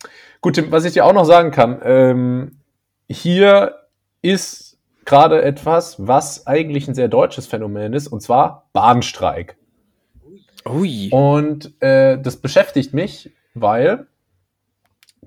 [0.42, 2.60] Gut, Tim, was ich dir auch noch sagen kann, ähm,
[3.08, 3.76] hier
[4.24, 9.58] ist gerade etwas, was eigentlich ein sehr deutsches Phänomen ist, und zwar Bahnstreik.
[10.66, 11.10] Ui.
[11.12, 14.08] Und äh, das beschäftigt mich, weil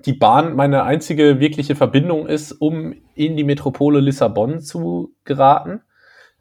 [0.05, 5.81] die Bahn meine einzige wirkliche Verbindung ist, um in die Metropole Lissabon zu geraten.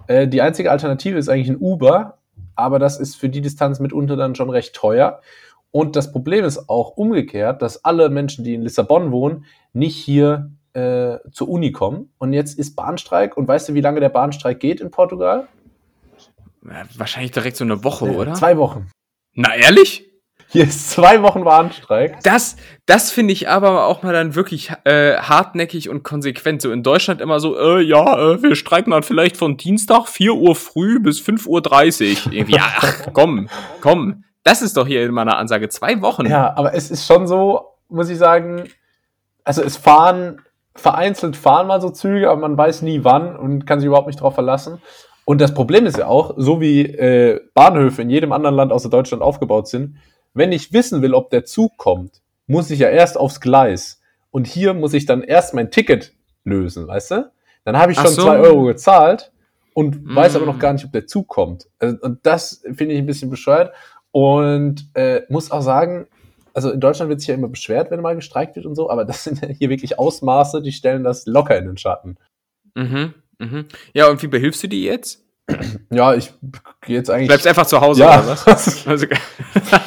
[0.06, 2.18] Äh, die einzige Alternative ist eigentlich ein Uber,
[2.54, 5.20] aber das ist für die Distanz mitunter dann schon recht teuer.
[5.70, 10.50] Und das Problem ist auch umgekehrt, dass alle Menschen, die in Lissabon wohnen, nicht hier
[10.76, 12.10] äh, zur Uni kommen.
[12.18, 13.36] Und jetzt ist Bahnstreik.
[13.36, 15.48] Und weißt du, wie lange der Bahnstreik geht in Portugal?
[16.64, 18.34] Ja, Wahrscheinlich direkt so eine Woche, Äh, oder?
[18.34, 18.90] Zwei Wochen.
[19.34, 20.04] Na, ehrlich?
[20.48, 22.22] Hier ist zwei Wochen Bahnstreik.
[22.22, 26.62] Das, das finde ich aber auch mal dann wirklich äh, hartnäckig und konsequent.
[26.62, 30.34] So in Deutschland immer so, äh, ja, äh, wir streiken dann vielleicht von Dienstag 4
[30.34, 32.32] Uhr früh bis 5.30 Uhr.
[32.32, 33.48] Irgendwie, ja, ach, komm,
[33.80, 34.22] komm.
[34.44, 35.68] Das ist doch hier immer eine Ansage.
[35.68, 36.26] Zwei Wochen.
[36.26, 38.68] Ja, aber es ist schon so, muss ich sagen,
[39.42, 40.42] also es fahren,
[40.76, 44.20] vereinzelt fahren mal so Züge, aber man weiß nie wann und kann sich überhaupt nicht
[44.20, 44.80] drauf verlassen.
[45.24, 48.88] Und das Problem ist ja auch, so wie äh, Bahnhöfe in jedem anderen Land außer
[48.88, 49.96] Deutschland aufgebaut sind,
[50.34, 54.00] wenn ich wissen will, ob der Zug kommt, muss ich ja erst aufs Gleis.
[54.30, 56.12] Und hier muss ich dann erst mein Ticket
[56.44, 57.30] lösen, weißt du?
[57.64, 58.22] Dann habe ich schon so.
[58.22, 59.32] zwei Euro gezahlt
[59.74, 60.36] und weiß Mm.
[60.36, 61.66] aber noch gar nicht, ob der Zug kommt.
[61.78, 63.72] Also, und das finde ich ein bisschen bescheuert.
[64.12, 66.06] Und äh, muss auch sagen,
[66.56, 69.04] also in Deutschland wird sich ja immer beschwert, wenn mal gestreikt wird und so, aber
[69.04, 72.16] das sind ja hier wirklich Ausmaße, die stellen das locker in den Schatten.
[72.74, 73.66] Mhm, mhm.
[73.92, 75.22] Ja, und wie behilfst du die jetzt?
[75.90, 76.32] Ja, ich
[76.80, 77.28] gehe jetzt eigentlich.
[77.28, 78.86] Bleibst einfach zu Hause ja, oder was?
[78.86, 79.06] Also,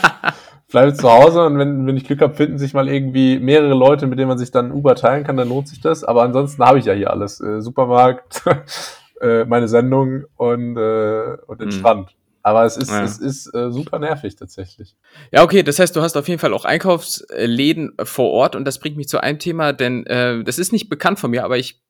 [0.71, 4.05] bleibe zu Hause und wenn, wenn ich Glück habe, finden sich mal irgendwie mehrere Leute,
[4.05, 6.03] mit denen man sich dann Uber teilen kann, dann lohnt sich das.
[6.03, 7.41] Aber ansonsten habe ich ja hier alles.
[7.41, 8.43] Äh, Supermarkt,
[9.21, 11.71] äh, meine Sendung und, äh, und den Mhm.
[11.71, 12.15] Strand.
[12.41, 13.03] Aber es ist, Ja.
[13.03, 14.95] es ist äh, super nervig tatsächlich.
[15.31, 18.79] Ja, okay, das heißt, du hast auf jeden Fall auch Einkaufsläden vor Ort und das
[18.79, 21.81] bringt mich zu einem Thema, denn äh, das ist nicht bekannt von mir, aber ich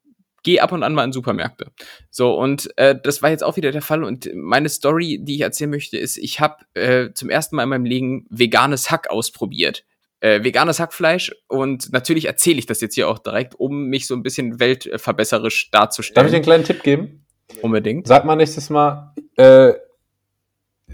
[0.43, 1.67] gehe ab und an mal in Supermärkte.
[2.09, 5.41] So, und äh, das war jetzt auch wieder der Fall und meine Story, die ich
[5.41, 9.83] erzählen möchte, ist, ich habe äh, zum ersten Mal in meinem Leben veganes Hack ausprobiert.
[10.21, 14.15] Äh, veganes Hackfleisch und natürlich erzähle ich das jetzt hier auch direkt, um mich so
[14.15, 16.33] ein bisschen weltverbesserisch Darf ich darzustellen.
[16.33, 17.25] einen kleinen Tipp geben?
[17.61, 18.05] Unbedingt.
[18.07, 19.73] Sag mal nächstes Mal, äh,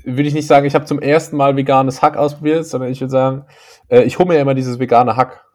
[0.06, 3.12] würde ich nicht sagen, ich habe zum ersten Mal veganes Hack ausprobiert, sondern ich würde
[3.12, 3.46] sagen,
[3.90, 5.46] äh, ich hole mir immer dieses vegane Hack.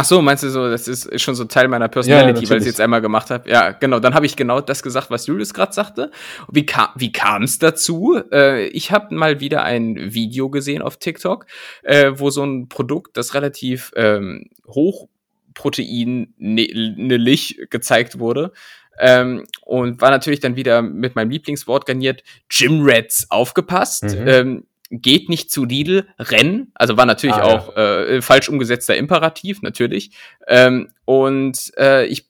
[0.00, 2.62] Ach so, meinst du so, das ist schon so Teil meiner Personality, Ja, weil ich
[2.62, 3.50] es jetzt einmal gemacht habe?
[3.50, 3.98] Ja, genau.
[3.98, 6.12] Dann habe ich genau das gesagt, was Julius gerade sagte.
[6.48, 8.22] Wie, ka wie kam es dazu?
[8.30, 11.46] Äh, ich habe mal wieder ein Video gesehen auf TikTok,
[11.82, 18.52] äh, wo so ein Produkt, das relativ ähm, hochproteinlich gezeigt wurde.
[19.00, 24.04] Ähm, und war natürlich dann wieder mit meinem Lieblingswort garniert, Gym Rats aufgepasst.
[24.04, 24.28] Mhm.
[24.28, 26.72] Ähm, geht nicht zu Lidl, renn.
[26.74, 27.58] Also war natürlich Ah, ja.
[27.58, 30.12] auch äh, falsch umgesetzter Imperativ, natürlich.
[30.46, 32.26] Ähm, und äh, ich,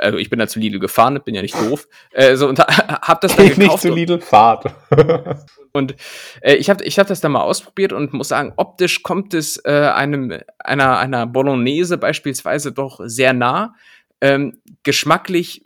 [0.00, 1.86] also ich bin da zu Lidl gefahren, bin ja nicht doof.
[2.12, 3.82] Äh, so, und hab das dann Geht nicht gekauft.
[3.82, 4.74] zu und- Lidl, Fahrt.
[5.72, 5.94] und
[6.40, 9.56] äh, ich habe ich hab das dann mal ausprobiert und muss sagen, optisch kommt es
[9.64, 13.74] äh, einem einer einer Bolognese beispielsweise doch sehr nah.
[14.20, 15.64] Ähm, geschmacklich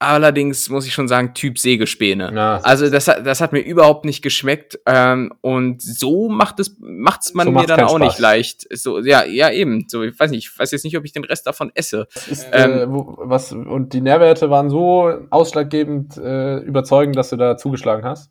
[0.00, 2.32] allerdings muss ich schon sagen, Typ Sägespäne.
[2.34, 6.76] Ja, Also das, hat- das hat mir überhaupt nicht geschmeckt ähm, und so macht es
[6.80, 8.00] macht's man So mir dann auch Spaß.
[8.00, 8.66] nicht leicht.
[8.76, 9.84] So ja ja eben.
[9.88, 12.08] So ich weiß nicht, ich weiß jetzt nicht, ob ich den Rest davon esse.
[12.28, 17.56] ist, Ähm, äh, was, und die Nährwerte waren so ausschlaggebend äh, überzeugend, dass du da
[17.56, 18.30] zugeschlagen hast?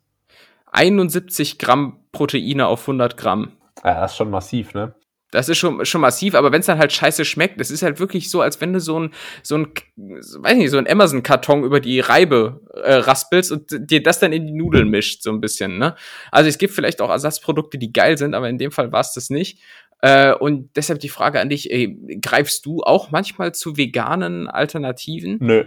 [0.72, 3.52] 71 Gramm Proteine auf 100 Gramm.
[3.84, 4.94] Ja, das ist schon massiv, ne?
[5.30, 8.00] Das ist schon, schon massiv, aber wenn es dann halt scheiße schmeckt, das ist halt
[8.00, 11.80] wirklich so, als wenn du so ein, so ein, weiß nicht, so ein Amazon-Karton über
[11.80, 15.78] die Reibe äh, raspelst und dir das dann in die Nudeln mischt, so ein bisschen,
[15.78, 15.94] ne?
[16.32, 19.12] Also es gibt vielleicht auch Ersatzprodukte, die geil sind, aber in dem Fall war es
[19.12, 19.58] das nicht.
[20.02, 25.38] Äh, und deshalb die Frage an dich, ey, greifst du auch manchmal zu veganen Alternativen?
[25.40, 25.64] Nö.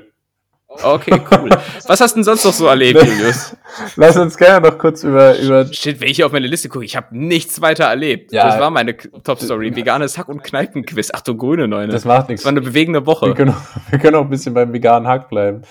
[0.82, 1.50] Okay, cool.
[1.88, 3.56] Was hast du denn sonst noch so erlebt, Julius?
[3.96, 6.84] Lass uns gerne noch kurz über, über Shit, wenn ich hier auf meine Liste gucke,
[6.86, 8.32] ich habe nichts weiter erlebt.
[8.34, 8.48] Ja.
[8.48, 9.76] das war meine Top-Story.
[9.76, 11.12] Veganes Hack- und Kneipenquiz.
[11.14, 11.92] Ach du grüne Neune.
[11.92, 12.46] das macht Das nichts.
[12.46, 13.28] war eine bewegende Woche.
[13.28, 15.62] Wir können, auch, wir können auch ein bisschen beim veganen Hack bleiben.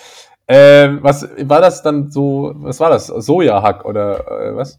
[0.48, 3.06] Ähm, was war das dann so, was war das?
[3.06, 4.78] Sojahack oder äh, was?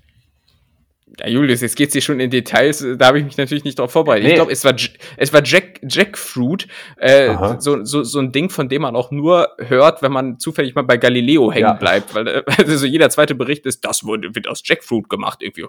[1.19, 2.83] Ja, Julius, jetzt geht's hier schon in Details.
[2.97, 4.23] Da habe ich mich natürlich nicht drauf vorbereitet.
[4.23, 4.29] Nee.
[4.31, 4.73] Ich glaube, es war,
[5.17, 6.67] es war Jack, Jackfruit.
[6.97, 7.59] Äh, Aha.
[7.61, 10.83] so, so, so ein Ding, von dem man auch nur hört, wenn man zufällig mal
[10.83, 11.73] bei Galileo hängen Ja.
[11.73, 12.15] bleibt.
[12.15, 15.43] Weil äh, also jeder zweite Bericht ist, das wurde, wird aus Jackfruit gemacht.
[15.43, 15.65] Irgendwie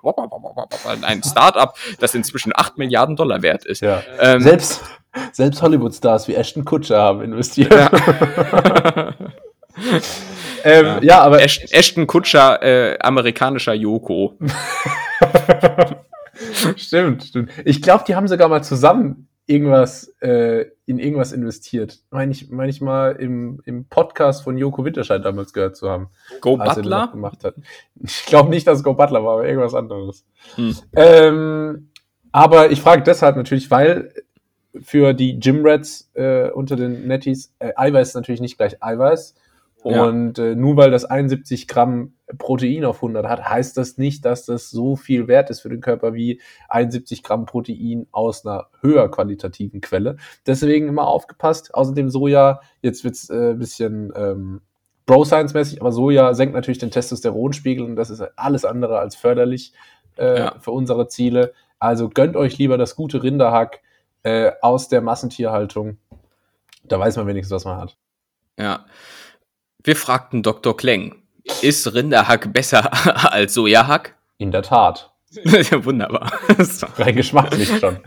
[1.03, 3.83] ein Startup, das inzwischen 8 Milliarden Dollar wert ist.
[3.83, 4.03] Ja.
[4.21, 4.83] Ähm, Selbst,
[5.33, 7.71] selbst Hollywood-Stars wie Ashton Kutcher haben investiert.
[7.71, 7.91] Ja.
[10.65, 11.21] ähm, ja.
[11.21, 14.39] aber Ash- Ashton Kutscher, äh, amerikanischer Yoko.
[16.77, 17.51] stimmt, stimmt.
[17.65, 22.01] Ich glaube, die haben sogar mal zusammen irgendwas äh, in irgendwas investiert.
[22.11, 26.09] Meine ich, meine ich mal im, im Podcast von Joko Winterscheid damals gehört zu haben.
[26.41, 27.09] Go er Butler?
[27.09, 27.55] gemacht hat.
[28.03, 30.25] Ich glaube nicht, dass es Go Butler war, aber irgendwas anderes.
[30.57, 30.77] Hm.
[30.95, 31.91] Ähm,
[32.33, 34.13] aber ich frage deshalb natürlich, weil
[34.83, 39.35] für die Gym Rats äh, unter den Netties äh, Eiweiß ist natürlich nicht gleich Eiweiß.
[39.85, 40.05] Ja.
[40.05, 44.47] Und äh, nur weil das 71 Gramm Protein auf 100 hat, heißt das nicht, dass
[44.47, 49.11] das so viel wert ist für den Körper wie 71 Gramm Protein aus einer höher
[49.11, 50.17] qualitativen Quelle.
[50.47, 51.75] Deswegen immer aufgepasst.
[51.75, 54.63] Außerdem Soja, jetzt wird's äh, ein bisschen ähm,
[55.07, 59.75] Bro-Science-mäßig, aber Soja senkt natürlich den Testosteronspiegel und das ist alles andere als förderlich
[60.17, 60.55] äh, Ja.
[60.61, 61.53] für unsere Ziele.
[61.79, 63.83] Also gönnt euch lieber das gute Rinderhack
[64.23, 65.99] äh, aus der Massentierhaltung.
[66.85, 67.99] Da weiß man wenigstens, was man hat.
[68.59, 68.87] Ja.
[69.87, 70.75] Wir fragten Dr.
[70.77, 71.15] Kleng,
[71.61, 72.91] ist Rinderhack besser
[73.33, 74.15] als Sojahack?
[74.39, 75.11] In der Tat.
[75.45, 76.33] Ja, Wunderbar.
[76.97, 77.99] Rein geschmacklich schon.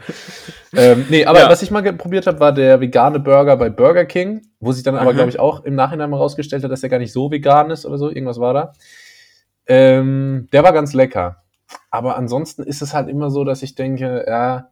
[0.74, 1.50] ähm, nee, aber Ja.
[1.50, 4.96] was ich mal probiert habe, war der vegane Burger bei Burger King, wo sich dann
[4.96, 5.12] aber, Aha.
[5.12, 7.86] glaube ich, auch im Nachhinein mal rausgestellt hat, dass der gar nicht so vegan ist
[7.86, 8.08] oder so.
[8.10, 8.74] Irgendwas war da.
[9.68, 11.44] Ähm, der war ganz lecker.
[11.92, 14.70] Aber ansonsten ist es halt immer so, dass ich denke, ja,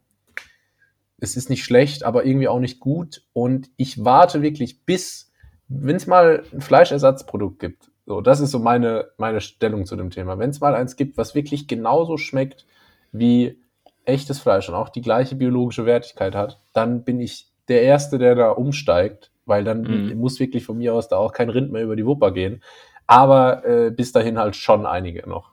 [1.20, 3.22] es ist nicht schlecht, aber irgendwie auch nicht gut.
[3.34, 5.25] Und ich warte wirklich bis,
[5.68, 7.90] wenn es mal ein Fleischersatzprodukt gibt.
[8.06, 10.38] So, das ist so meine, meine Stellung zu dem Thema.
[10.38, 12.66] Wenn es mal eins gibt, was wirklich genauso schmeckt
[13.12, 13.60] wie
[14.06, 18.36] echtes Fleisch und auch die gleiche biologische Wertigkeit hat, dann bin ich der Erste, der
[18.36, 20.18] da umsteigt, weil dann Mhm.
[20.20, 22.62] muss wirklich von mir aus da auch kein Rind mehr über die Wupper gehen.
[23.08, 25.52] Aber äh, bis dahin halt schon einige noch.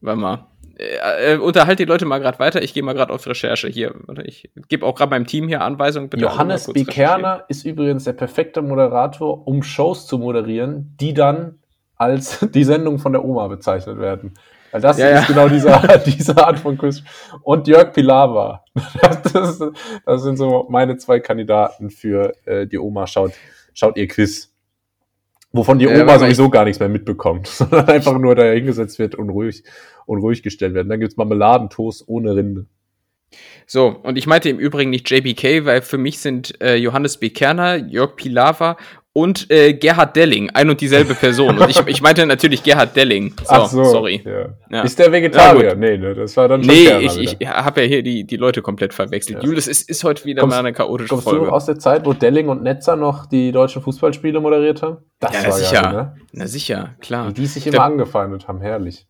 [0.00, 0.46] Warte mal.
[0.78, 2.62] Äh, äh, unterhalt die Leute mal gerade weiter.
[2.62, 3.94] Ich gehe mal gerade auf Recherche hier.
[4.24, 6.10] Ich gebe auch gerade meinem Team hier Anweisungen.
[6.10, 6.84] Bitte Johannes B.
[6.84, 11.58] Kerner ist übrigens der perfekte Moderator, um Shows zu moderieren, die dann
[11.96, 14.34] als die Sendung von der Oma bezeichnet werden.
[14.70, 15.34] Weil das Ja, ist ja.
[15.34, 17.02] genau diese, diese Art von Quiz.
[17.42, 18.62] Und Jörg Pilawa.
[19.32, 19.58] Das,
[20.04, 23.32] das sind so meine zwei Kandidaten für äh, die Oma schaut,
[23.74, 24.54] schaut ihr Quiz.
[25.52, 29.14] Wovon die Oma mal, sowieso gar nichts mehr mitbekommt, sondern einfach nur da hingesetzt wird
[29.14, 29.62] und ruhig,
[30.06, 30.90] und ruhig gestellt wird.
[30.90, 32.66] Dann gibt's Marmeladentoast ohne Rinde.
[33.66, 37.30] So, und ich meinte im Übrigen nicht JBK, weil für mich sind äh, Johannes B.
[37.30, 38.76] Kerner, Jörg Pilawa
[39.16, 41.58] und äh, Gerhard Delling ein und dieselbe Person.
[41.58, 43.32] Und ich, ich meinte natürlich Gerhard Delling.
[43.38, 44.20] So, Ach so, sorry.
[44.22, 44.48] Ja.
[44.70, 44.82] Ja.
[44.82, 45.68] Ist der Vegetarier?
[45.70, 47.36] Ja, nee, ne, das war dann schon Nee, ich, wieder.
[47.40, 49.42] ich habe ja hier die, die Leute komplett verwechselt.
[49.42, 51.46] Julius, es ist heute wieder Kommst- mal eine chaotische Kommst du Folge.
[51.46, 54.98] noch aus der Zeit, wo Delling und Netzer noch die deutschen Fußballspiele moderiert haben?
[55.18, 55.82] Das Ja, war sicher.
[55.82, 56.14] geil, ne?
[56.32, 57.28] Na sicher, klar.
[57.30, 59.06] Wie die sich Ich immer angefeindet haben, herrlich.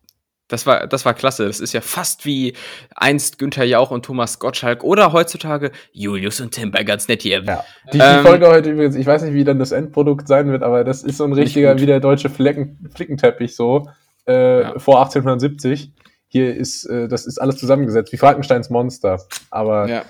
[0.49, 1.45] Das war, das war klasse.
[1.45, 2.53] Das ist ja fast wie
[2.95, 7.43] einst Günther Jauch und Thomas Gottschalk oder heutzutage Julius und Tim bei ganz nett hier.
[7.43, 7.63] Ja.
[7.91, 10.63] Die, Ähm, die Folge heute übrigens, ich weiß nicht, wie dann das Endprodukt sein wird,
[10.63, 13.89] aber das ist so ein richtiger, wie der deutsche Flecken, Flickenteppich so,
[14.25, 14.79] äh, Ja.
[14.79, 15.91] vor 1870.
[16.29, 19.21] Hier ist, äh, das ist alles zusammengesetzt, wie Frankensteins Monster.
[19.49, 20.03] Aber Ja.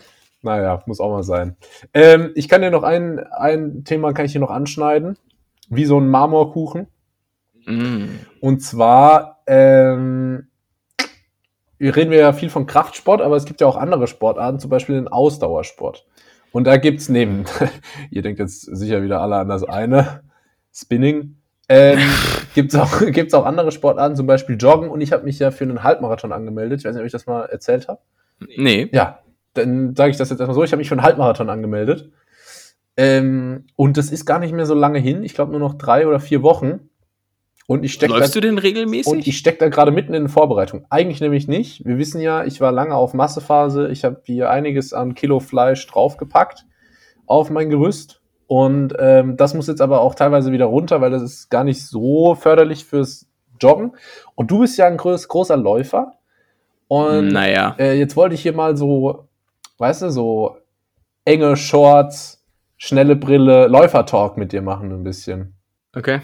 [0.43, 1.55] naja, muss auch mal sein.
[1.95, 5.17] Ähm, ich kann dir noch ein, ein Thema kann ich hier noch anschneiden.
[5.69, 6.87] Wie so ein Marmorkuchen.
[7.65, 8.05] Mm.
[8.39, 10.47] Und zwar, ähm,
[11.77, 14.69] wir reden wir ja viel von Kraftsport, aber es gibt ja auch andere Sportarten, zum
[14.69, 16.05] Beispiel den Ausdauersport.
[16.51, 17.45] Und da gibt's neben,
[18.11, 20.21] ihr denkt jetzt sicher wieder alle an das eine,
[20.73, 21.37] Spinning,
[21.69, 21.99] ähm,
[22.55, 24.89] gibt's auch, gibt's auch andere Sportarten, zum Beispiel Joggen.
[24.89, 26.79] Und ich habe mich ja für einen Halbmarathon angemeldet.
[26.79, 27.99] Ich weiß nicht, ob ich das mal erzählt habe.
[28.55, 28.89] Nee.
[28.91, 29.19] Ja,
[29.53, 30.63] dann sage ich das jetzt erstmal so.
[30.63, 32.11] Ich habe mich für einen Halbmarathon angemeldet.
[32.95, 35.23] Ähm, und das ist gar nicht mehr so lange hin.
[35.23, 36.89] Ich glaube nur noch drei oder vier Wochen.
[37.67, 39.11] Und ich stecke Läufst du denn regelmäßig?
[39.11, 40.85] und ich stecke da gerade mitten in den Vorbereitungen.
[40.89, 41.85] Eigentlich nämlich nicht.
[41.85, 43.89] Wir wissen ja, ich war lange auf Massephase.
[43.89, 46.65] Ich habe hier einiges an Kilo Fleisch draufgepackt
[47.25, 48.21] auf mein Gerüst.
[48.47, 51.85] Und ähm, das muss jetzt aber auch teilweise wieder runter, weil das ist gar nicht
[51.85, 53.27] so förderlich fürs
[53.61, 53.97] Joggen.
[54.35, 56.13] Und du bist ja ein groß, großer Läufer.
[56.87, 57.75] Und naja.
[57.77, 59.27] äh, jetzt wollte ich hier mal so,
[59.77, 60.57] weißt du, so
[61.25, 62.45] enge Shorts,
[62.77, 65.56] schnelle Brille, Läufertalk mit dir machen ein bisschen.
[65.97, 66.21] Okay.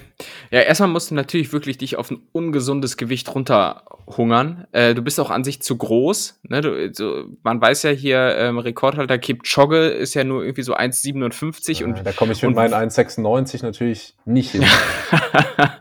[0.51, 4.67] Ja, erstmal musst du natürlich wirklich dich auf ein ungesundes Gewicht runterhungern.
[4.71, 6.41] Äh, du bist auch an sich zu groß.
[6.43, 6.61] Ne?
[6.61, 11.83] Du, so, man weiß ja hier, ähm, Rekordhalter Kipchoge ist ja nur irgendwie so 1,57
[11.83, 14.63] und Äh, da komme ich mit und- meinen 1,96 natürlich nicht hin.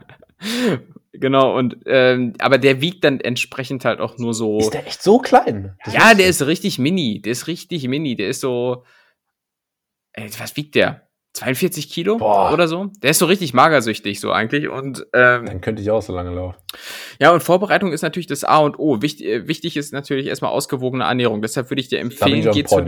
[1.13, 4.59] genau, und ähm, aber der wiegt dann entsprechend halt auch nur so.
[4.59, 5.77] Ist der echt so klein?
[5.85, 7.21] Das ja, der ist richtig mini.
[7.21, 8.17] Der ist richtig mini.
[8.17, 8.85] Der ist so.
[10.15, 11.09] Ey, was wiegt der?
[11.35, 12.53] 42 Kilo Boah.
[12.53, 12.91] oder so?
[13.03, 14.69] Der ist so richtig magersüchtig, so eigentlich.
[14.69, 16.57] Und ähm, Dann könnte ich auch so lange laufen.
[17.21, 19.01] ja, und Vorbereitung ist natürlich das A und O.
[19.01, 21.41] Wichtig, äh, wichtig ist natürlich erstmal ausgewogene Ernährung.
[21.41, 22.85] Deshalb würde ich dir empfehlen, ich geh zu,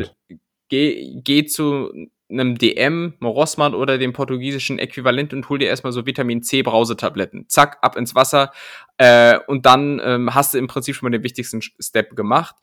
[0.69, 1.91] geh, geh zu
[2.31, 7.49] einem DM, Rossmann oder dem portugiesischen Äquivalent und hol dir erstmal so Vitamin C Brausetabletten.
[7.49, 8.51] Zack, ab ins Wasser.
[8.99, 12.57] Äh, und dann ähm, hast du im Prinzip schon mal den wichtigsten Step gemacht.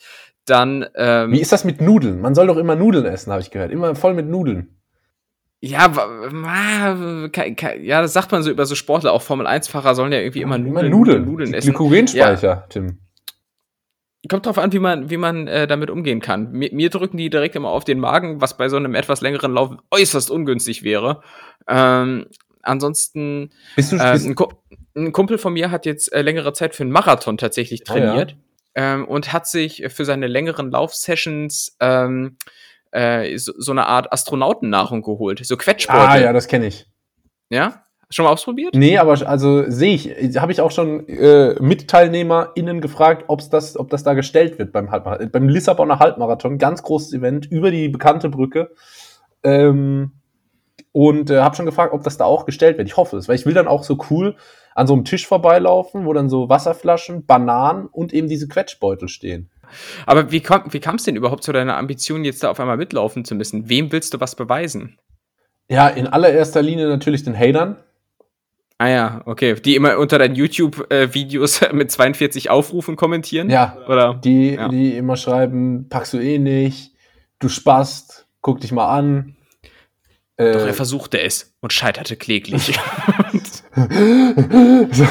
[0.46, 2.22] Dann, ähm, Wie ist das mit Nudeln?
[2.22, 3.72] Man soll doch immer Nudeln essen, habe ich gehört.
[3.72, 4.81] Immer voll mit Nudeln.
[5.62, 6.98] Ja,
[7.82, 9.14] ja, das sagt man so über so Sportler.
[9.14, 11.70] Auch Formel-1-Fahrer sollen ja irgendwie immer Nudeln, Nudeln, Nudeln essen.
[11.70, 13.00] Glykogenspeicher, Tim.
[14.28, 16.52] Kommt drauf an, wie man, wie man äh, damit umgehen kann.
[16.52, 19.54] Mir, mir drücken die direkt immer auf den Magen, was bei so einem etwas längeren
[19.54, 21.22] Lauf äußerst ungünstig wäre.
[21.68, 22.28] Ähm,
[22.64, 24.48] ansonsten, Bist du, äh, bist, ein, Ku
[24.96, 28.06] ein Kumpel von mir hat jetzt äh, längere Zeit für einen Marathon tatsächlich Ah, ja.
[28.06, 28.36] trainiert
[28.76, 32.38] ähm, und hat sich für seine längeren Laufsessions ähm,
[32.92, 36.08] äh, so, so eine Art Astronautennahrung geholt, so Quetschbeutel.
[36.08, 36.88] ah ja, das kenne ich.
[37.50, 37.84] ja?
[38.14, 38.76] Schon mal ausprobiert?
[38.76, 43.90] Nee, aber also sehe ich, habe ich auch schon äh, MitteilnehmerInnen gefragt, ob's das, ob
[43.90, 45.32] das da gestellt wird beim Halbmarathon.
[45.32, 48.72] Beim Lissabonner Halbmarathon, ganz großes Event über die bekannte Brücke.
[49.44, 50.12] Ähm,
[50.92, 52.90] und äh, habe schon gefragt, ob das da auch gestellt wird.
[52.90, 54.36] Ich hoffe es, weil ich will dann auch so cool
[54.76, 59.50] an so einem Tisch vorbeilaufen, wo dann so Wasserflaschen, Bananen und eben diese Quetschbeutel stehen.
[60.06, 62.78] Aber wie, kam, wie kam es denn überhaupt zu deiner Ambition, jetzt da auf einmal
[62.78, 63.70] mitlaufen zu müssen?
[63.70, 64.98] Wem willst du was beweisen?
[65.70, 67.78] Ja, in allererster Linie natürlich den Hatern.
[68.78, 69.54] Ah ja, okay.
[69.56, 73.50] Die immer unter deinen YouTube-Videos mit 42 Aufrufen kommentieren?
[73.50, 74.16] Ja, Oder?
[74.24, 74.68] die, Ja.
[74.70, 76.94] die immer schreiben, packst du eh nicht,
[77.40, 79.36] du spast, guck dich mal an.
[80.42, 82.74] Doch Äh, er versuchte es und scheiterte kläglich.
[84.92, 85.08] so,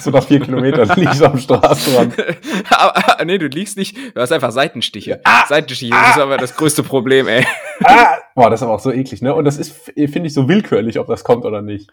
[0.00, 2.14] so nach vier Kilometern ich so am Straßenrand.
[2.70, 3.96] aber, nee, du liegst nicht.
[4.14, 5.20] Du hast einfach Seitenstiche.
[5.24, 5.46] Ah!
[5.46, 7.44] Seitenstiche, das ist aber das größte Problem, ey.
[7.84, 8.16] Ah!
[8.34, 9.34] Boah, das ist aber auch so eklig, ne?
[9.34, 11.90] Und das ist, finde ich, so willkürlich, ob das kommt oder nicht.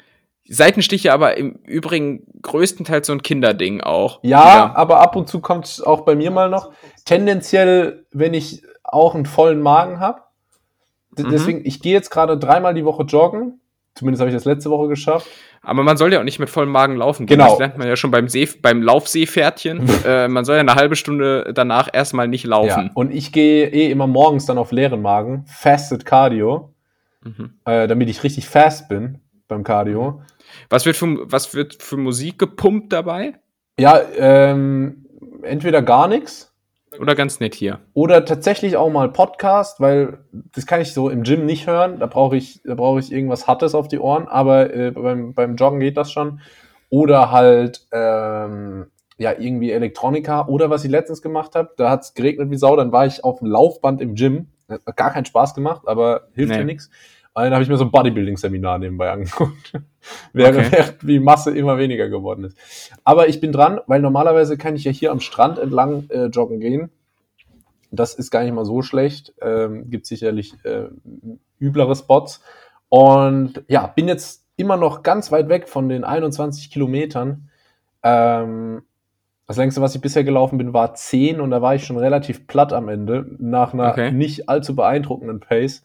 [0.48, 4.19] Seitenstiche aber im Übrigen größtenteils so ein Kinderding auch.
[4.21, 6.71] Ja, aber ab und zu kommt es auch bei mir mal noch.
[7.04, 10.21] Tendenziell, wenn ich auch einen vollen Magen habe.
[11.17, 11.32] Mhm.
[11.32, 13.60] Deswegen, ich gehe jetzt gerade dreimal die Woche joggen.
[13.95, 15.25] Zumindest habe ich das letzte Woche geschafft.
[15.62, 17.25] Aber man soll ja auch nicht mit vollem Magen laufen.
[17.28, 17.51] Genau.
[17.51, 19.88] Das lernt man ja schon beim, See, beim Laufseepferdchen.
[20.06, 22.86] äh, man soll ja eine halbe Stunde danach erstmal nicht laufen.
[22.88, 22.91] Ja.
[22.93, 26.71] Und ich gehe eh immer morgens dann auf leeren Magen, Fasted Cardio,
[27.23, 27.56] Mhm.
[27.65, 30.21] äh, damit ich richtig fast bin beim Cardio.
[30.69, 33.34] Was, wird für, was wird für Musik gepumpt dabei?
[33.80, 35.06] Ja, ähm,
[35.41, 36.54] entweder gar nichts
[36.99, 37.79] Oder ganz nett hier?
[37.93, 40.19] oder tatsächlich auch mal Podcast, weil
[40.53, 41.99] das kann ich so im Gym nicht hören.
[41.99, 45.55] Da brauche ich, da brauche ich irgendwas Hartes auf die Ohren, aber äh, beim, beim
[45.55, 46.39] Joggen geht das schon.
[46.89, 52.13] Oder halt ähm, ja irgendwie Elektronika oder was ich letztens gemacht habe, da hat es
[52.13, 54.47] geregnet wie Sau, dann war ich auf dem Laufband im Gym.
[54.69, 56.60] Hat gar keinen Spaß gemacht, aber hilft Nee.
[56.60, 56.89] mir nichts.
[57.43, 59.74] Dann habe ich mir so ein Bodybuilding-Seminar nebenbei angeguckt.
[60.34, 60.71] während, Okay.
[60.71, 62.58] während die Masse immer weniger geworden ist.
[63.04, 66.60] Aber ich bin dran, weil normalerweise kann ich ja hier am Strand entlang äh, joggen
[66.62, 66.89] gehen.
[67.91, 69.34] Das ist gar nicht mal so schlecht.
[69.41, 70.86] Ähm, gibt sicherlich äh,
[71.60, 72.41] üblere Spots.
[72.89, 77.50] Und ja, bin jetzt immer noch ganz weit weg von den 21 Kilometern.
[78.04, 78.84] Ähm,
[79.48, 82.48] das längste, was ich bisher gelaufen bin, war 10 und da war ich schon relativ
[82.48, 84.12] platt am Ende, nach einer Okay.
[84.12, 85.84] nicht allzu beeindruckenden Pace.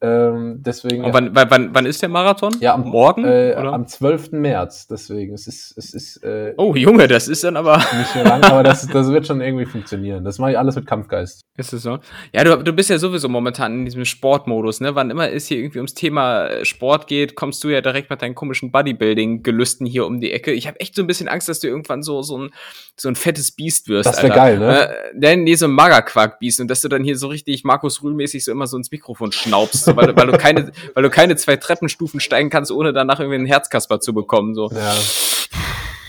[0.00, 1.04] Ähm, deswegen.
[1.04, 2.52] Und wann, wann, wann, ist der Marathon?
[2.60, 3.24] Ja, am, Morgen?
[3.24, 4.32] Äh, am 12.
[4.32, 5.34] März, deswegen.
[5.34, 7.78] Es ist, es ist äh, oh, Junge, das ist dann aber.
[7.98, 10.24] nicht mehr lang, aber das, das wird schon irgendwie funktionieren.
[10.24, 11.42] Das mache ich alles mit Kampfgeist.
[11.56, 11.98] Ist es so?
[12.34, 14.94] Ja, du, du bist ja sowieso momentan in diesem Sportmodus, ne?
[14.94, 18.20] Wann immer es hier irgendwie ums Thema äh, Sport geht, kommst du ja direkt mit
[18.20, 20.52] deinen komischen Bodybuilding-Gelüsten hier um die Ecke.
[20.52, 22.50] Ich habe echt so ein bisschen Angst, dass du irgendwann so, so, ein,
[22.96, 24.08] so ein fettes Biest wirst.
[24.08, 24.34] Das wär Alter.
[24.34, 24.88] geil, ne?
[24.88, 28.44] Äh, nee, nee, so ein Magerquark-Biest und dass du dann hier so richtig Markus Rühl-mäßig
[28.44, 31.36] so immer so ins Mikrofon schnaubst, so, weil, du- weil, du keine, weil du keine
[31.36, 34.54] zwei Treppenstufen steigen kannst, ohne danach irgendwie einen Herzkasper zu bekommen.
[34.54, 34.70] So.
[34.70, 34.94] Ja.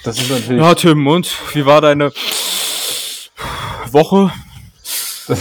[0.04, 0.62] Das ist natürlich.
[0.62, 2.12] Ja, Tim, und wie war deine
[3.92, 4.32] Woche?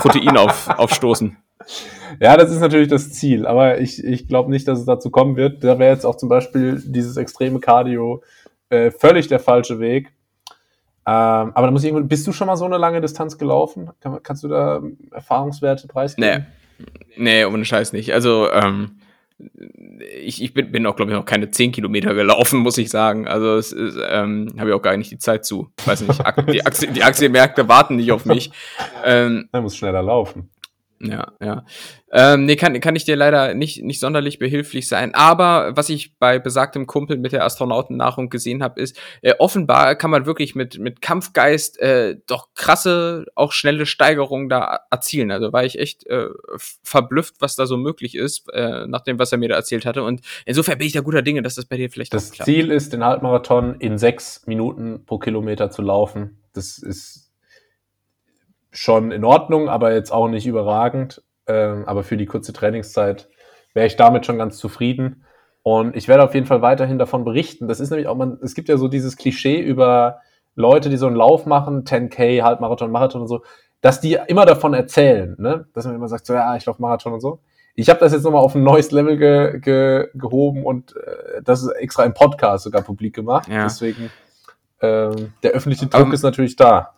[0.00, 1.36] Protein auf, aufstoßen.
[2.20, 5.36] Ja, das ist natürlich das Ziel, aber ich, ich glaube nicht, dass es dazu kommen
[5.36, 5.62] wird.
[5.62, 8.22] Da wäre jetzt auch zum Beispiel dieses extreme Cardio
[8.70, 10.12] äh, völlig der falsche Weg.
[11.08, 13.90] Ähm, aber da muss ich irgendwo, bist du schon mal so eine lange Distanz gelaufen?
[14.00, 15.92] Kann, kannst du da Erfahrungswerte Nee.
[15.92, 16.46] preisgeben?
[17.16, 18.12] Nee, ohne Scheiß nicht.
[18.12, 18.98] Also, ähm,
[20.24, 23.28] ich, ich bin, bin auch, glaube ich, noch keine 10 Kilometer gelaufen, muss ich sagen.
[23.28, 25.68] Also, es ist, ähm, habe ich auch gar nicht die Zeit zu.
[25.84, 26.20] Weiß nicht,
[26.52, 28.50] die, Aktie, die Aktienmärkte warten nicht auf mich.
[29.04, 30.48] Ähm, Da muss schneller laufen.
[31.00, 31.64] Ja, ja.
[32.10, 35.14] Ähm, nee, kann, kann ich dir leider nicht, nicht sonderlich behilflich sein.
[35.14, 40.10] Aber was ich bei besagtem Kumpel mit der Astronautennahrung gesehen habe, ist, äh, offenbar kann
[40.10, 45.30] man wirklich mit, mit Kampfgeist äh, doch krasse, auch schnelle Steigerungen da erzielen.
[45.30, 46.28] Also war ich echt äh,
[46.82, 50.02] verblüfft, was da so möglich ist, äh, nach dem, was er mir da erzählt hatte.
[50.02, 52.46] Und insofern bin ich da guter Dinge, dass das bei dir vielleicht Das auch klappt.
[52.46, 56.38] Ziel ist, den Halbmarathon in sechs Minuten pro Kilometer zu laufen.
[56.54, 57.25] Das ist
[58.76, 61.22] schon in Ordnung, aber jetzt auch nicht überragend.
[61.46, 63.28] Ähm, aber für die kurze Trainingszeit
[63.74, 65.24] wäre ich damit schon ganz zufrieden.
[65.62, 67.68] Und ich werde auf jeden Fall weiterhin davon berichten.
[67.68, 70.20] Das ist nämlich auch, man, es gibt ja so dieses Klischee über
[70.54, 73.42] Leute, die so einen Lauf machen, 10K, Halbmarathon, Marathon und so,
[73.80, 75.66] dass die immer davon erzählen, ne?
[75.74, 77.40] Dass man immer sagt, so, ja, ich laufe Marathon und so.
[77.74, 81.62] Ich habe das jetzt nochmal auf ein neues Level ge, ge, gehoben und äh, das
[81.62, 83.48] ist extra im Podcast sogar publik gemacht.
[83.48, 83.64] Ja.
[83.64, 84.10] Deswegen,
[84.80, 86.94] ähm, der öffentliche Druck Aber- ist natürlich da.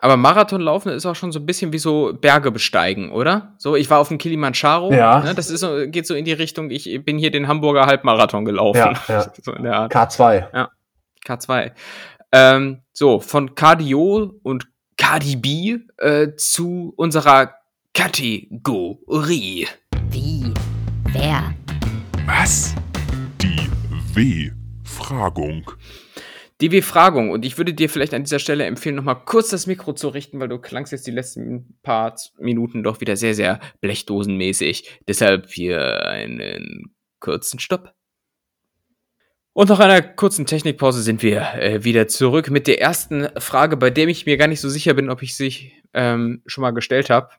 [0.00, 3.54] Aber Marathonlaufen ist auch schon so ein bisschen wie so Berge besteigen, oder?
[3.58, 4.92] So, ich war auf dem Kilimanjaro.
[4.92, 5.20] Ja.
[5.20, 8.44] Ne, das ist so, geht so in die Richtung, ich bin hier den Hamburger Halbmarathon
[8.44, 8.78] gelaufen.
[8.78, 9.32] Ja, ja.
[9.42, 9.94] So in der Art.
[9.94, 10.68] K2.
[11.26, 11.72] K2.
[12.32, 17.54] Ähm, so, von Cardio und Cardi B äh, zu unserer
[17.94, 19.66] Kategorie.
[20.10, 20.52] Wie?
[21.12, 21.54] Wer?
[22.26, 22.74] Was?
[23.40, 23.68] Die
[24.14, 25.70] W-Fragung.
[26.60, 27.30] Die Befragung.
[27.30, 30.40] Und ich würde dir vielleicht an dieser Stelle empfehlen, nochmal kurz das Mikro zu richten,
[30.40, 35.00] weil du klangst jetzt die letzten paar Minuten doch wieder sehr, sehr blechdosenmäßig.
[35.08, 37.94] Deshalb hier einen kurzen Stopp.
[39.52, 43.90] Und nach einer kurzen Technikpause sind wir äh, wieder zurück mit der ersten Frage, bei
[43.90, 47.10] der ich mir gar nicht so sicher bin, ob ich sie ähm, schon mal gestellt
[47.10, 47.30] habe.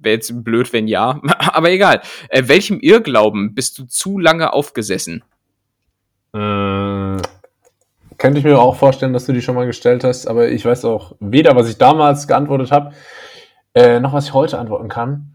[0.00, 1.20] Wäre jetzt blöd, wenn ja.
[1.38, 2.02] Aber egal.
[2.28, 5.22] Äh, welchem Irrglauben bist du zu lange aufgesessen?
[6.34, 7.18] Äh,
[8.20, 10.84] könnte ich mir auch vorstellen, dass du die schon mal gestellt hast, aber ich weiß
[10.84, 12.92] auch weder, was ich damals geantwortet habe,
[13.74, 15.32] äh, noch was ich heute antworten kann.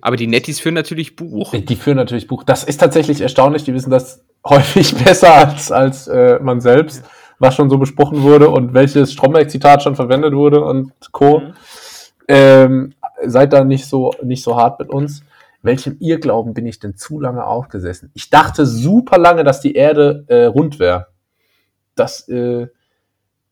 [0.00, 1.54] Aber die Nettis führen natürlich Buch.
[1.54, 2.42] Die führen natürlich Buch.
[2.42, 3.64] Das ist tatsächlich erstaunlich.
[3.64, 7.04] Die wissen das häufig besser als, als äh, man selbst,
[7.38, 11.40] was schon so besprochen wurde und welches Stromberg-Zitat schon verwendet wurde und Co.
[11.40, 11.52] Mhm.
[12.28, 12.94] Ähm,
[13.26, 15.22] seid da nicht so, nicht so hart mit uns.
[15.60, 18.10] Welchem Irrglauben bin ich denn zu lange aufgesessen?
[18.14, 21.11] Ich dachte super lange, dass die Erde äh, rund wäre.
[21.94, 22.68] Das, äh,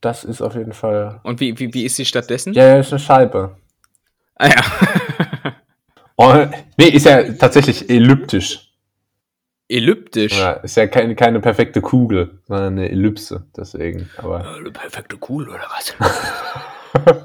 [0.01, 1.21] das ist auf jeden Fall.
[1.23, 2.53] Und wie, wie, wie ist sie stattdessen?
[2.55, 3.57] Ja, ist eine Scheibe.
[4.37, 5.53] Ah ja.
[6.17, 8.73] Und, nee, ist ja tatsächlich elliptisch.
[9.69, 10.37] Elliptisch.
[10.37, 14.11] Ja, ist ja keine, keine perfekte Kugel, sondern eine Ellipse, deswegen.
[14.17, 15.95] Aber Eine perfekte Kuhl oder was?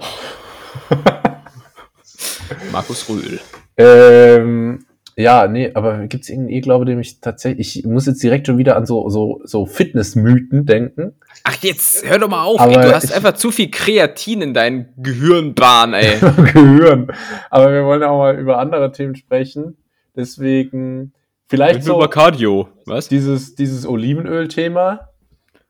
[2.71, 3.39] Markus Rühl.
[3.77, 4.84] Ähm,
[5.17, 7.79] ja, nee, aber gibt es irgendeinen Irrglaube, dem ich tatsächlich.
[7.79, 11.13] Ich muss jetzt direkt schon wieder an so, so, so Fitnessmythen denken.
[11.43, 12.73] Ach, jetzt hör doch mal auf, ey.
[12.73, 16.17] Du hast ich- einfach zu viel Kreatin in deinen Gehirnbahn, ey.
[16.53, 17.07] Gehören.
[17.49, 19.77] Aber wir wollen auch mal über andere Themen sprechen.
[20.15, 21.13] Deswegen
[21.47, 22.69] vielleicht so über Cardio.
[22.85, 23.07] Was?
[23.07, 25.09] dieses, dieses Olivenöl-Thema,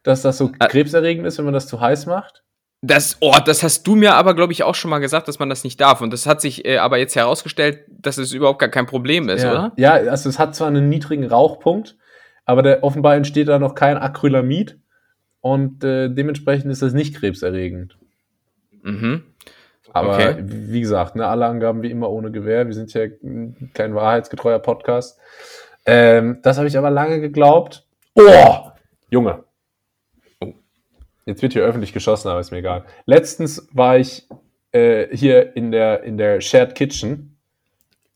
[0.04, 0.68] dass das so Ah.
[0.68, 2.44] krebserregend ist, wenn man das zu heiß macht.
[2.88, 5.50] Das, oh, das hast du mir aber, glaube ich, auch schon mal gesagt, dass man
[5.50, 6.02] das nicht darf.
[6.02, 9.44] Und das hat sich äh, aber jetzt herausgestellt, dass es überhaupt gar kein Problem ist,
[9.44, 9.52] ja.
[9.52, 9.72] oder?
[9.76, 11.98] Ja, also es hat zwar einen niedrigen Rauchpunkt,
[12.46, 14.78] aber der, offenbar entsteht da noch kein Acrylamid
[15.42, 17.98] und äh, dementsprechend ist das nicht krebserregend.
[18.84, 19.24] Mhm.
[19.92, 20.36] Aber Okay.
[20.46, 22.68] wie gesagt, ne, alle Angaben wie immer ohne Gewähr.
[22.68, 23.08] Wir sind ja
[23.74, 25.18] kein wahrheitsgetreuer Podcast.
[25.86, 27.88] Ähm, das habe ich aber lange geglaubt.
[28.14, 28.70] Oh,
[29.10, 29.44] Junge.
[31.26, 32.86] Jetzt wird hier öffentlich geschossen, aber ist mir egal.
[33.06, 34.28] Letztens war ich
[34.72, 37.38] äh, hier in der, in der Shared Kitchen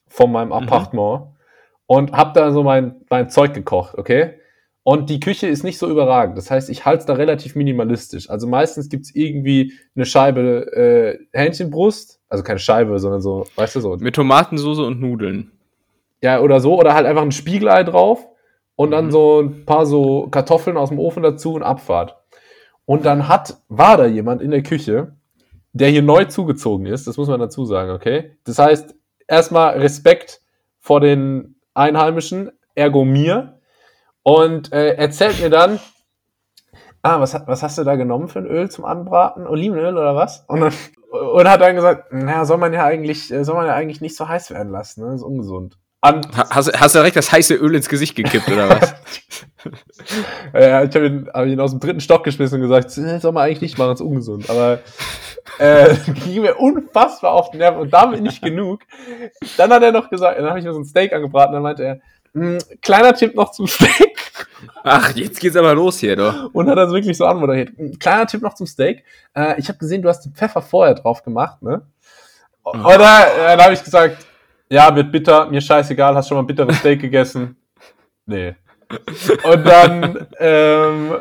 [0.08, 1.28] von meinem Appartement
[1.88, 4.36] und habe da so mein, mein Zeug gekocht, okay?
[4.84, 6.38] Und die Küche ist nicht so überragend.
[6.38, 8.30] Das heißt, ich halte es da relativ minimalistisch.
[8.30, 13.82] Also meistens gibt's irgendwie eine Scheibe äh, Hähnchenbrust, also keine Scheibe, sondern so, weißt du
[13.82, 13.98] so.
[13.98, 15.52] Mit Tomatensoße und Nudeln.
[16.22, 18.28] Ja, oder so, oder halt einfach ein Spiegelei drauf
[18.76, 19.12] und dann Mhm.
[19.12, 22.16] so ein paar so Kartoffeln aus dem Ofen dazu und Abfahrt.
[22.90, 25.14] Und dann hat, war da jemand in der Küche,
[25.74, 28.36] der hier neu zugezogen ist, das muss man dazu sagen, okay?
[28.46, 28.96] Das heißt,
[29.28, 30.42] erstmal Respekt
[30.80, 33.60] vor den Einheimischen, ergo mir,
[34.24, 35.80] und äh, erzählt mir dann,
[37.04, 39.46] ah, was, was hast du da genommen für ein Öl zum Anbraten?
[39.46, 40.46] Olivenöl oder was?
[40.48, 40.74] Und, dann,
[41.12, 44.18] und hat dann gesagt, naja, soll man ja eigentlich, äh, soll man ja eigentlich nicht
[44.18, 45.12] so heiß werden lassen, ne?
[45.12, 45.78] Das ist ungesund.
[46.02, 48.94] An, Ha- Hast, hast du direkt das heiße Öl ins Gesicht gekippt, oder was?
[50.54, 53.34] äh, ich habe ihn, hab ihn aus dem dritten Stock geschmissen und gesagt, "Nee, soll
[53.34, 54.50] man eigentlich nicht machen, das ist ungesund.
[54.50, 54.80] Aber
[55.60, 55.96] äh,
[56.26, 58.82] ging mir unfassbar auf den Nerven und damit nicht genug.
[59.58, 61.84] Dann hat er noch gesagt, dann habe ich mir so ein Steak angebraten, dann meinte
[61.84, 62.00] er,
[62.34, 64.16] "Mm, kleiner Tipp noch zum Steak.
[64.84, 66.50] Ach, jetzt geht's aber los hier, doch.
[66.54, 67.78] Und hat das wirklich so anmoderiert.
[67.78, 69.04] Ein kleiner Tipp noch zum Steak.
[69.36, 71.82] Äh, ich habe gesehen, du hast den Pfeffer vorher drauf gemacht, ne?
[72.74, 72.86] Mhm.
[72.86, 74.26] Oder äh, dann habe ich gesagt,
[74.70, 77.58] ja, wird bitter, mir scheißegal, hast schon mal ein bitteres Steak gegessen?
[78.26, 78.56] Nee.
[79.44, 81.16] Und dann, ähm,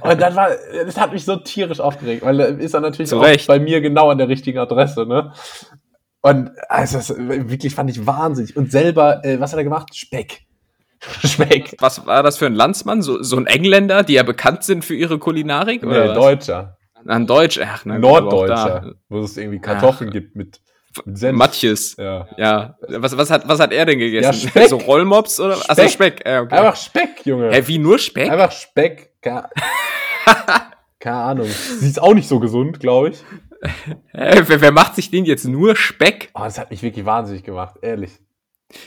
[0.00, 0.50] und dann war,
[0.84, 3.46] das hat mich so tierisch aufgeregt, weil da ist er natürlich Zu auch Recht.
[3.46, 5.32] bei mir genau an der richtigen Adresse, ne?
[6.22, 8.56] Und also das wirklich fand ich wahnsinnig.
[8.56, 9.94] Und selber, äh, was hat er gemacht?
[9.94, 10.46] Speck.
[11.24, 11.76] Speck.
[11.80, 13.02] Was war das für ein Landsmann?
[13.02, 15.82] So, so ein Engländer, die ja bekannt sind für ihre Kulinarik?
[15.82, 16.14] Nee, Oder was?
[16.14, 16.78] Deutscher.
[17.06, 20.60] Ein Deutsch, ach, auch Norddeutscher, wo es irgendwie Kartoffeln gibt mit.
[21.12, 21.36] Senf.
[21.38, 21.96] Matjes.
[21.96, 22.28] Ja.
[22.36, 22.78] Ja.
[22.88, 24.24] Was, was, hat, was hat er denn gegessen?
[24.24, 24.68] Ja, Speck.
[24.68, 25.54] So Rollmops oder?
[25.68, 25.90] Achso, Speck.
[25.90, 26.22] Speck.
[26.26, 26.54] Ja, okay.
[26.56, 27.50] Einfach Speck, Junge.
[27.52, 28.30] Hä, wie nur Speck?
[28.30, 29.12] Einfach Speck.
[29.20, 29.48] Keine,
[31.00, 31.46] keine Ahnung.
[31.48, 33.22] Sie ist auch nicht so gesund, glaube ich.
[34.12, 36.30] Hä, wer, wer macht sich den jetzt nur Speck?
[36.34, 38.12] Oh, das hat mich wirklich wahnsinnig gemacht, ehrlich.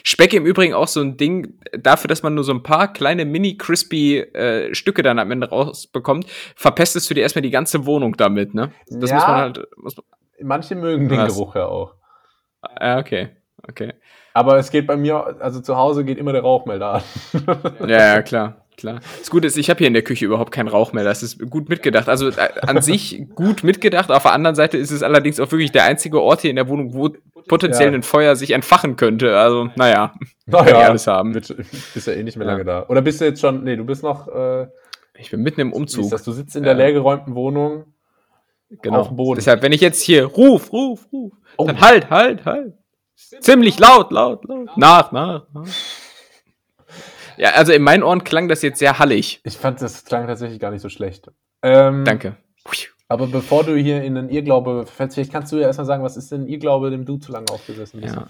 [0.04, 3.26] Speck im Übrigen auch so ein Ding, dafür, dass man nur so ein paar kleine
[3.26, 8.54] mini-crispy äh, Stücke dann am Ende rausbekommt, verpestest du dir erstmal die ganze Wohnung damit,
[8.54, 8.72] ne?
[8.90, 9.16] Das Ja.
[9.18, 9.68] muss man halt.
[9.78, 10.06] Muss man,
[10.40, 11.26] Manche mögen den?
[11.26, 11.96] Geruch ja auch.
[12.80, 13.30] Ja, okay.
[13.68, 13.94] Okay.
[14.34, 17.02] Aber es geht bei mir, also zu Hause geht immer der Rauchmelder an.
[17.88, 18.64] Ja, ja, klar.
[18.78, 19.00] Klar.
[19.18, 21.04] Das Gute ist, ich habe hier in der Küche überhaupt keinen Rauch mehr.
[21.04, 22.08] Das ist gut mitgedacht.
[22.08, 24.12] Also äh, an sich gut mitgedacht.
[24.12, 26.68] Auf der anderen Seite ist es allerdings auch wirklich der einzige Ort hier in der
[26.68, 27.10] Wohnung, wo
[27.48, 27.96] potenziell Ja.
[27.96, 29.36] ein Feuer sich entfachen könnte.
[29.36, 30.14] Also, naja,
[30.46, 31.34] naja, alles haben.
[31.34, 32.52] wird- bist ja eh nicht mehr Ja.
[32.54, 32.86] lange da.
[32.88, 34.68] Oder bist du jetzt schon, nee, du bist noch, äh,
[35.18, 36.12] Ich bin mitten im Umzug.
[36.12, 36.78] das, du sitzt in der Ja.
[36.78, 37.86] leergeräumten Wohnung
[38.84, 39.00] Genau.
[39.00, 39.38] auf dem Boden.
[39.40, 41.66] Deshalb, wenn ich jetzt hier ruf, ruf, ruf, Oh.
[41.66, 42.74] dann halt, halt, halt.
[43.16, 44.78] Ziemlich laut, laut, laut.
[44.78, 45.68] Nach, nach, nach.
[47.38, 49.42] Ja, also in meinen Ohren klang das jetzt sehr hallig.
[49.44, 51.30] Ich fand, das klang tatsächlich gar nicht so schlecht.
[51.62, 52.38] Ähm, Danke.
[53.10, 56.18] Aber bevor du hier in den Irrglaube verfällst, vielleicht kannst du ja erstmal sagen, was
[56.18, 58.16] ist denn ein Irrglaube, dem du zu lange aufgesessen bist?
[58.16, 58.28] Ja.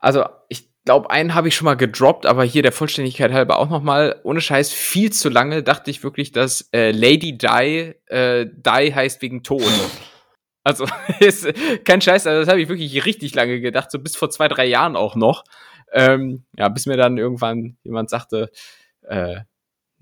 [0.00, 3.68] Also, ich glaube, einen habe ich schon mal gedroppt, aber hier der Vollständigkeit halber auch
[3.68, 4.20] noch mal.
[4.22, 9.20] Ohne Scheiß, viel zu lange dachte ich wirklich, dass äh, Lady Di, äh, Di heißt
[9.22, 9.62] wegen Tod.
[10.66, 10.84] Also,
[11.20, 11.46] ist
[11.84, 14.66] kein Scheiß, also das habe ich wirklich richtig lange gedacht, so bis vor zwei, drei
[14.66, 15.44] Jahren auch noch.
[15.92, 18.50] Ähm, ja, bis mir dann irgendwann jemand sagte,
[19.02, 19.36] äh,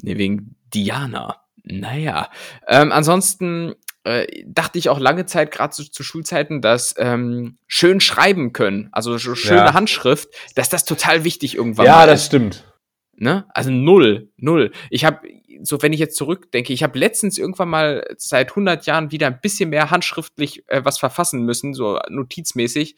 [0.01, 1.37] nee, wegen Diana.
[1.65, 2.31] Naja.
[2.67, 8.01] Ähm, ansonsten äh, dachte ich auch lange Zeit, gerade zu, zu Schulzeiten, dass ähm, schön
[8.01, 9.75] schreiben können, also so schöne Ja.
[9.75, 12.27] Handschrift, dass das total wichtig irgendwann Ja, mal das ist.
[12.29, 12.65] stimmt.
[13.17, 13.47] Ne?
[13.51, 14.73] Also null, null.
[14.91, 15.21] Ich habe,
[15.63, 19.41] so wenn ich jetzt zurückdenke, ich habe letztens irgendwann mal seit 100 Jahren wieder ein
[19.41, 22.97] bisschen mehr handschriftlich äh, was verfassen müssen, so notizmäßig.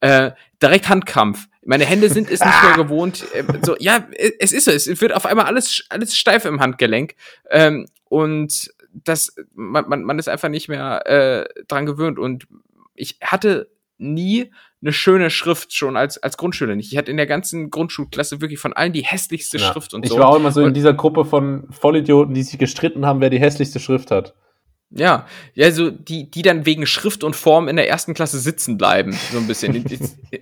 [0.00, 1.48] Äh, direkt Handkrampf.
[1.64, 3.24] Meine Hände sind es nicht mehr gewohnt.
[3.34, 4.08] Äh, so, ja,
[4.38, 4.86] es ist es.
[4.86, 7.14] Es wird auf einmal alles, alles steif im Handgelenk.
[7.50, 12.18] Ähm, und das, man, man, man ist einfach nicht mehr äh, dran gewöhnt.
[12.18, 12.46] Und
[12.94, 14.50] ich hatte nie
[14.82, 16.92] eine schöne Schrift schon als, als Grundschüler nicht.
[16.92, 19.72] Ich hatte in der ganzen Grundschulklasse wirklich von allen die hässlichste Ja.
[19.72, 20.18] Schrift und ich so.
[20.18, 23.30] war auch immer so in Und- dieser Gruppe von Vollidioten, die sich gestritten haben, wer
[23.30, 24.34] die hässlichste Schrift hat.
[24.94, 28.76] Ja, ja, so die, die dann wegen Schrift und Form in der ersten Klasse sitzen
[28.76, 29.74] bleiben, so ein bisschen.
[29.74, 29.84] In,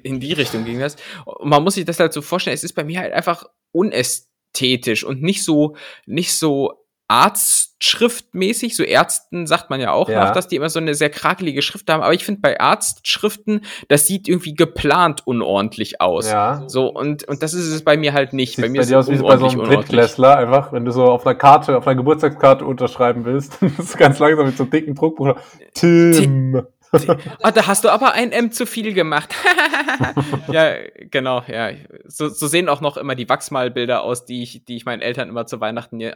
[0.03, 0.97] in die Richtung ging das.
[1.25, 5.05] Und man muss sich das halt so vorstellen, es ist bei mir halt einfach unästhetisch
[5.05, 5.77] und nicht so,
[6.07, 6.73] nicht so
[7.11, 10.27] Arztschriftmäßig, so Ärzten sagt man ja auch Ja.
[10.27, 13.63] noch, dass die immer so eine sehr krakelige Schrift haben, aber ich finde bei Arztschriften,
[13.89, 16.31] das sieht irgendwie geplant unordentlich aus.
[16.31, 16.63] Ja.
[16.69, 18.55] So, und, und das ist es bei mir halt nicht.
[18.55, 19.79] Sieht bei bei, mir ist dir es aus wie bei so unordentlich, einem.
[19.81, 23.59] Drittklässler, einfach, wenn du so auf einer Karte, auf einer Geburtstagskarte unterschreiben willst.
[23.77, 25.35] das ist ganz langsam mit so einem dicken Druckbuch.
[25.75, 26.63] Tim.
[27.43, 29.35] Ah, da hast du aber ein M zu viel gemacht.
[30.53, 30.75] ja,
[31.11, 31.71] genau, ja.
[32.07, 35.29] So, so sehen auch noch immer die Wachsmalbilder aus, die ich, die ich meinen Eltern
[35.29, 36.13] immer zu Weihnachten äh,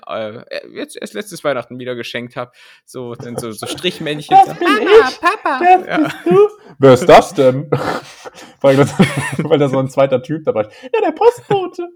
[0.73, 2.51] jetzt erst letztes Weihnachten wieder geschenkt habe.
[2.85, 4.37] So, dann so, so Strichmännchen.
[4.47, 5.21] Das bin ich.
[5.21, 5.61] Papa.
[5.61, 5.99] Das Ja.
[5.99, 6.49] bist du.
[6.79, 7.71] Wer ist das denn?
[8.61, 10.73] weil da so ein zweiter Typ dabei ist.
[10.83, 11.89] Ja, der Postbote.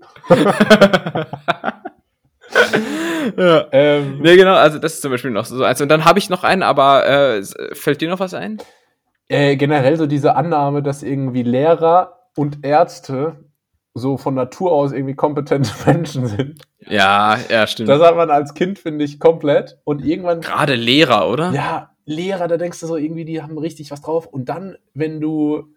[3.36, 3.66] ja.
[3.72, 5.80] Ähm, Nee, genau, also das ist zum Beispiel noch so eins.
[5.80, 8.58] Und dann habe ich noch einen, aber äh, fällt dir noch was ein?
[9.30, 13.44] äh, generell so diese Annahme, dass irgendwie Lehrer und Ärzte
[13.92, 16.62] so von Natur aus irgendwie kompetente Menschen sind.
[16.86, 17.88] Ja, ja, stimmt.
[17.90, 19.78] Das hat man als Kind, finde ich, komplett.
[19.84, 21.50] Und irgendwann Gerade Lehrer, oder?
[21.52, 24.26] Ja, Lehrer, da denkst du so irgendwie, die haben richtig was drauf.
[24.26, 25.74] Und dann, wenn du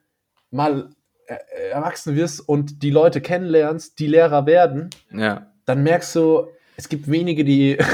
[0.51, 0.89] mal
[1.27, 1.35] äh,
[1.71, 5.47] erwachsen wirst und die Leute kennenlernst, die Lehrer werden, Ja.
[5.65, 6.47] dann merkst du,
[6.81, 7.77] es gibt wenige, die.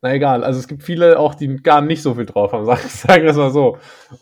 [0.00, 2.78] Na egal, also es gibt viele auch, die gar nicht so viel drauf haben, sag-
[2.82, 3.78] sagen wir es mal so.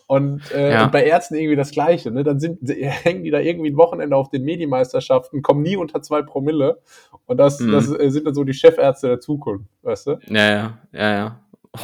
[0.07, 0.85] Und, äh, Ja.
[0.85, 2.23] und bei Ärzten irgendwie das Gleiche, ne?
[2.23, 2.59] Dann sind,
[3.03, 6.79] hängen die da irgendwie ein Wochenende auf den Medienmeisterschaften, kommen nie unter zwei Promille.
[7.27, 7.71] Und das, Mhm.
[7.71, 10.19] das äh, sind dann so die Chefärzte der Zukunft, weißt du?
[10.29, 11.39] Ja, ja, ja, ja.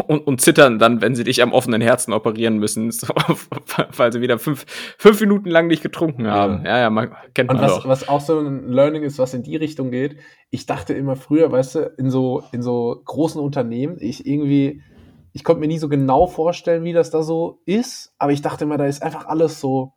[0.08, 3.08] Und, und zittern dann, wenn sie dich am offenen Herzen operieren müssen, so,
[3.96, 4.66] weil sie wieder fünf,
[4.98, 6.66] fünf Minuten lang nicht getrunken haben.
[6.66, 7.88] Ja, ja, man, kennt Und man was, doch.
[7.88, 10.18] was auch so ein Learning ist, was in die Richtung geht,
[10.50, 14.82] ich dachte immer früher, weißt du, in so, in so großen Unternehmen, ich irgendwie,
[15.34, 18.66] ich konnte mir nie so genau vorstellen, wie das da so ist, aber ich dachte
[18.66, 19.94] immer, da ist einfach alles so,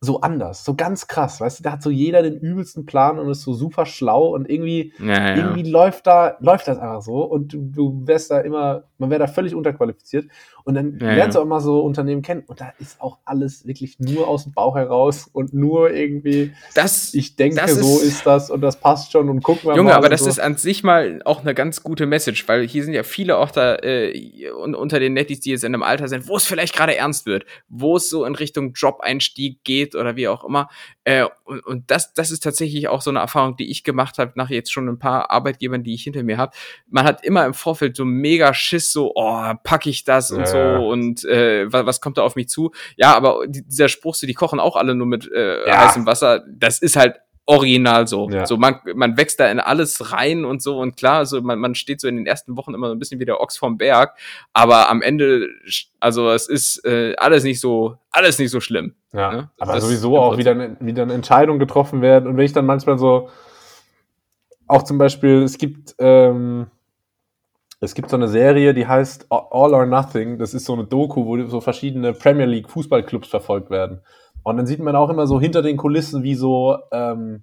[0.00, 3.28] so anders, so ganz krass, weißt du, da hat so jeder den übelsten Plan und
[3.30, 5.36] ist so super schlau und irgendwie, Ja, ja.
[5.36, 9.18] irgendwie läuft da, läuft das einfach so und du, du wärst da immer, man wäre
[9.18, 10.30] da völlig unterqualifiziert
[10.68, 13.66] und dann Ja, lernst du auch mal so Unternehmen kennen und da ist auch alles
[13.66, 18.02] wirklich nur aus dem Bauch heraus und nur irgendwie, Das, ich denke, Das so ist-
[18.04, 19.96] ist das und das passt schon und gucken wir Junge, mal.
[19.96, 20.28] aber und das so.
[20.28, 23.50] ist an sich mal auch eine ganz gute Message, weil hier sind ja viele auch
[23.50, 26.74] da äh, un- unter den Nettis, die jetzt in einem Alter sind, wo es vielleicht
[26.76, 30.68] gerade ernst wird, wo es so in Richtung Job-Einstieg geht oder wie auch immer.
[31.08, 34.32] Äh, und und das, das ist tatsächlich auch so eine Erfahrung, die ich gemacht habe,
[34.34, 36.52] nach jetzt schon ein paar Arbeitgebern, die ich hinter mir habe.
[36.86, 40.46] Man hat immer im Vorfeld so mega Schiss, so, oh, packe ich das und Ja.
[40.46, 42.72] so und äh, was, was kommt da auf mich zu?
[42.96, 45.86] Ja, aber die- dieser Spruch, so, die kochen auch alle nur mit äh, Ja.
[45.86, 47.16] heißem Wasser, das ist halt
[47.48, 48.28] original so.
[48.28, 48.44] Ja.
[48.46, 51.74] So man, man wächst da in alles rein und so und klar, so man, man
[51.74, 54.18] steht so in den ersten Wochen immer so ein bisschen wie der Ochs vom Berg,
[54.52, 55.48] aber am Ende,
[55.98, 58.94] also es ist äh, alles nicht so, alles nicht so schlimm.
[59.14, 59.50] Ja, ne?
[59.58, 62.28] aber Das- sowieso auch, wie dann, wie dann Entscheidungen getroffen werden.
[62.28, 63.30] Und wenn ich dann manchmal so,
[64.66, 66.66] auch zum Beispiel, es gibt, ähm,
[67.80, 70.36] es gibt so eine Serie, die heißt All or Nothing.
[70.38, 74.02] Das ist so eine Doku, wo so verschiedene Premier League Fußballclubs verfolgt werden.
[74.48, 77.42] Und dann sieht man auch immer so hinter den Kulissen, wie so, ähm,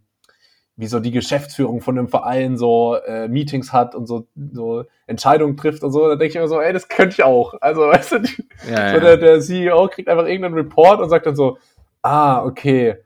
[0.76, 5.56] wie so die Geschäftsführung von einem Verein so äh, Meetings hat und so, so Entscheidungen
[5.58, 6.08] trifft und so.
[6.08, 7.56] Da denke ich immer so, ey, das könnte ich auch.
[7.62, 11.26] Also, weißt du, die, Ja, so der, der CEO kriegt einfach irgendeinen Report und sagt
[11.26, 11.58] dann so,
[12.02, 12.98] ah, okay,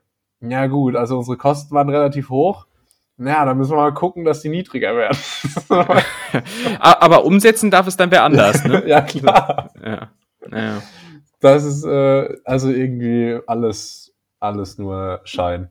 [0.41, 2.65] ja gut, also unsere Kosten waren relativ hoch.
[3.17, 5.17] Ja, dann müssen wir mal gucken, dass die niedriger werden.
[6.79, 8.83] Aber umsetzen darf es dann wer anders, ne?
[8.87, 9.71] ja, klar.
[9.83, 10.09] ja.
[10.51, 10.81] ja.
[11.39, 15.69] Das ist äh, also irgendwie alles, alles nur Schein.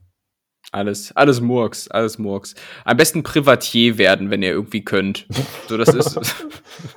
[0.71, 2.55] Alles, alles Murks, alles Murks.
[2.85, 5.27] Am besten Privatier werden, wenn ihr irgendwie könnt.
[5.67, 6.17] So, das ist.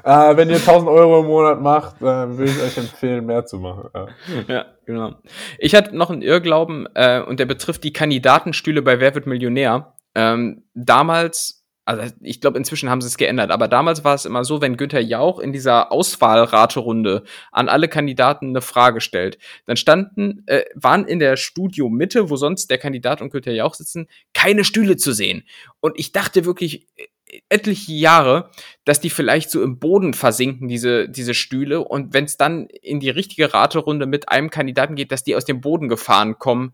[0.03, 3.59] Äh, wenn ihr 1000 Euro im Monat macht, dann würde ich euch empfehlen, mehr zu
[3.59, 3.89] machen.
[3.93, 4.07] Ja.
[4.47, 5.15] ja, genau.
[5.57, 9.93] Ich hatte noch einen Irrglauben, äh, und der betrifft die Kandidatenstühle bei Wer wird Millionär.
[10.15, 11.60] Ähm, damals,
[11.99, 14.77] Also ich glaube, inzwischen haben sie es geändert, aber damals war es immer so, wenn
[14.77, 21.05] Günther Jauch in dieser Auswahlraterunde an alle Kandidaten eine Frage stellt, dann standen, äh, waren
[21.05, 25.43] in der Studiomitte, wo sonst der Kandidat und Günther Jauch sitzen, keine Stühle zu sehen.
[25.81, 27.07] Und ich dachte wirklich, äh,
[27.49, 28.51] etliche Jahre,
[28.85, 31.81] dass die vielleicht so im Boden versinken, diese, diese Stühle.
[31.81, 35.45] Und wenn es dann in die richtige Raterunde mit einem Kandidaten geht, dass die aus
[35.45, 36.73] dem Boden gefahren kommen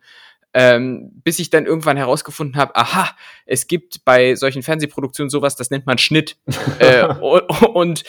[0.53, 3.09] ähm, bis ich dann irgendwann herausgefunden habe, aha,
[3.45, 6.37] es gibt bei solchen Fernsehproduktionen sowas, das nennt man Schnitt.
[6.79, 8.03] äh, und und,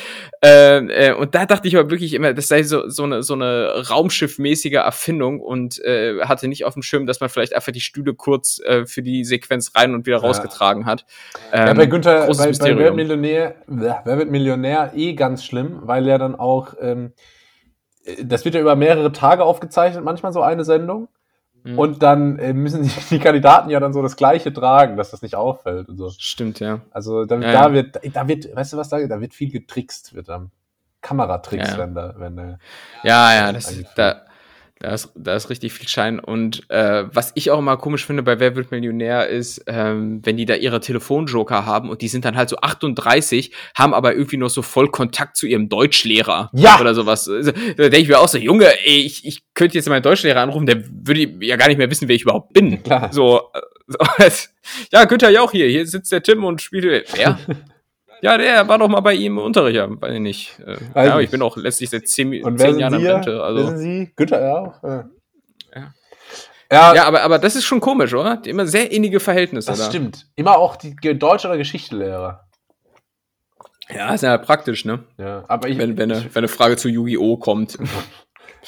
[0.44, 0.78] äh,
[1.08, 3.88] äh, und da dachte ich aber wirklich immer, das sei so, so, eine, so eine
[3.88, 8.14] raumschiffmäßige Erfindung und äh, hatte nicht auf dem Schirm, dass man vielleicht einfach die Stühle
[8.14, 10.22] kurz äh, für die Sequenz rein und wieder ja.
[10.22, 11.04] rausgetragen hat.
[11.52, 16.08] Ähm, ja, bei Günther, bei, bei Wer, Millionär, Wer wird Millionär eh ganz schlimm, weil
[16.08, 17.12] er dann auch, ähm,
[18.22, 21.08] das wird ja über mehrere Tage aufgezeichnet, manchmal so eine Sendung.
[21.68, 21.78] Mhm.
[21.78, 25.20] Und dann äh, müssen die, die, Kandidaten ja dann so das Gleiche tragen, dass das
[25.20, 26.10] nicht auffällt und so.
[26.18, 26.80] Stimmt, ja.
[26.90, 27.72] Also da, ja, da ja.
[27.74, 30.50] wird, da wird, weißt du was da, da wird viel getrickst, wird dann
[31.02, 32.58] Kameratricks, ja, wenn da, wenn da.
[33.02, 34.22] Ja, ja, das, da,
[34.80, 36.20] da ist, da ist richtig viel Schein.
[36.20, 40.36] Und äh, was ich auch immer komisch finde bei Wer wird Millionär ist, ähm, wenn
[40.36, 44.36] die da ihre Telefonjoker haben und die sind dann halt so 38, haben aber irgendwie
[44.36, 46.80] noch so voll Kontakt zu ihrem Deutschlehrer ja.
[46.80, 47.28] oder sowas.
[47.28, 50.40] Also, da denke ich mir auch so, Junge, ey, ich, ich könnte jetzt meinen Deutschlehrer
[50.40, 52.82] anrufen, der würde ja gar nicht mehr wissen, wer ich überhaupt bin.
[52.82, 53.12] Klar.
[53.12, 53.50] So,
[53.86, 53.98] so
[54.92, 55.66] ja, Günther ja auch hier.
[55.66, 57.12] Hier sitzt der Tim und spielt.
[57.16, 57.38] Wer?
[58.20, 60.60] Ja, der war doch mal bei ihm im Unterricht, ja, weiß ich nicht.
[60.66, 63.42] Äh, ja, ich bin auch letztlich seit zehn, zehn Jahren am Rente.
[63.42, 63.62] Also.
[63.62, 64.12] Wissen Sie?
[64.16, 64.82] Günther ja auch.
[64.82, 65.08] Ja.
[66.70, 66.94] Ja.
[66.94, 68.36] ja, aber, aber das ist schon komisch, oder?
[68.36, 69.70] Die immer sehr innige Verhältnisse.
[69.70, 69.84] Das da.
[69.86, 70.26] stimmt.
[70.36, 72.44] Immer auch die Deutsch- oder Geschichtslehrer.
[73.88, 75.04] Ja, ist ja praktisch, ne?
[75.16, 75.78] Ja, aber ich.
[75.78, 77.36] Wenn, wenn, eine, wenn eine Frage zu Yu-Gi-Oh!
[77.38, 77.78] kommt.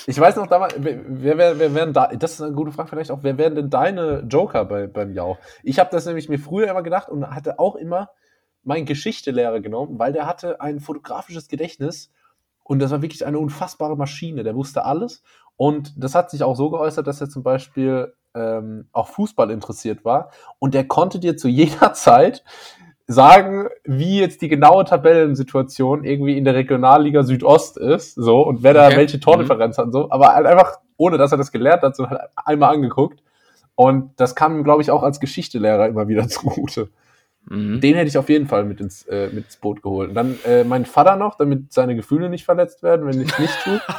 [0.06, 1.00] Ich weiß noch damals, wer,
[1.36, 4.24] wer, wer wären da, das ist eine gute Frage vielleicht auch, wer wären denn deine
[4.26, 5.36] Joker bei, beim Jauch?
[5.62, 8.08] Ich habe das nämlich mir früher immer gedacht und hatte auch immer
[8.62, 12.10] meinen Geschichtelehrer genommen, weil der hatte ein fotografisches Gedächtnis
[12.62, 14.42] und das war wirklich eine unfassbare Maschine.
[14.42, 15.22] Der wusste alles
[15.56, 20.04] und das hat sich auch so geäußert, dass er zum Beispiel ähm, auch Fußball interessiert
[20.04, 22.44] war und der konnte dir zu jeder Zeit
[23.10, 28.72] sagen, wie jetzt die genaue Tabellensituation irgendwie in der Regionalliga Südost ist, so, und wer
[28.72, 29.80] da welche Tordifferenz mhm.
[29.80, 32.72] hat und so, aber halt einfach, ohne dass er das gelernt hat, so halt einmal
[32.72, 33.20] angeguckt.
[33.74, 36.90] Und das kam, glaube ich, auch als Geschichtelehrer immer wieder zugute.
[37.48, 37.80] Mhm.
[37.80, 40.10] Den hätte ich auf jeden Fall mit ins, äh, mit ins Boot geholt.
[40.10, 43.38] Und dann äh, mein Vater noch, damit seine Gefühle nicht verletzt werden, wenn ich es
[43.38, 43.80] nicht tue.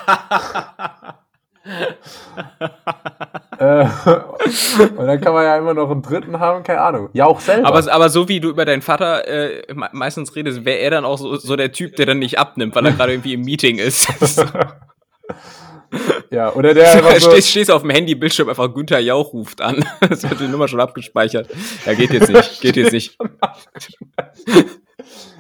[3.59, 3.85] äh,
[4.97, 7.09] und dann kann man ja immer noch einen dritten haben, keine Ahnung.
[7.13, 7.67] Ja, auch selber.
[7.67, 11.17] Aber, aber so wie du über deinen Vater äh, meistens redest, wäre er dann auch
[11.17, 14.07] so, so der Typ, der dann nicht abnimmt, weil er gerade irgendwie im Meeting ist.
[16.31, 19.85] Ja, oder der einfach so stehst, stehst auf dem Handy-Bildschirm einfach Günther Jauch ruft an.
[19.99, 21.49] Das wird die Nummer schon abgespeichert.
[21.85, 22.61] Ja, geht jetzt nicht.
[22.61, 23.17] Geht jetzt nicht.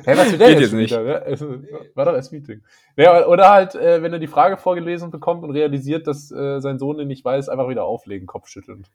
[0.03, 0.91] Hey, was will der jetzt, jetzt nicht?
[0.91, 1.63] Wieder, ne?
[1.95, 2.61] War doch erst Meeting.
[2.97, 6.79] Ja, oder halt, äh, wenn er die Frage vorgelesen bekommt und realisiert, dass äh, sein
[6.79, 8.87] Sohn den nicht weiß, einfach wieder auflegen, Kopfschüttelnd.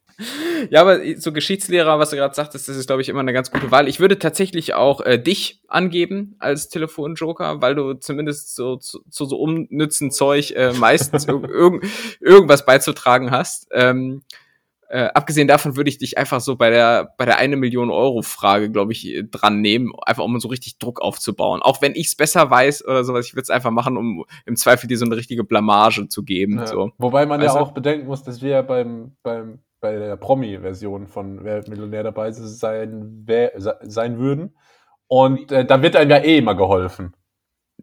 [0.70, 3.50] Ja, aber so Geschichtslehrer, was du gerade sagtest, das ist, glaube ich, immer eine ganz
[3.50, 3.88] gute Wahl.
[3.88, 9.26] Ich würde tatsächlich auch äh, dich angeben als Telefonjoker, weil du zumindest so zu, zu
[9.26, 11.84] so unnützen Zeug äh, meistens irg
[12.20, 13.68] irgendwas beizutragen hast.
[13.72, 14.22] Ähm,
[14.88, 18.22] äh, abgesehen davon würde ich dich einfach so bei der bei der eine Million Euro
[18.22, 21.62] Frage, glaube ich, dran nehmen, einfach um so richtig Druck aufzubauen.
[21.62, 24.56] Auch wenn ich es besser weiß oder sowas, ich würde es einfach machen, um im
[24.56, 26.58] Zweifel dir so eine richtige Blamage zu geben.
[26.58, 26.66] Ja.
[26.66, 26.92] So.
[26.98, 31.06] Wobei man weißt ja auch bedenken muss, dass wir ja beim beim bei der Promi-Version
[31.06, 34.56] von Wer Millionär dabei sein, wer, sein würden.
[35.06, 37.14] Und äh, da wird einem ja eh immer geholfen.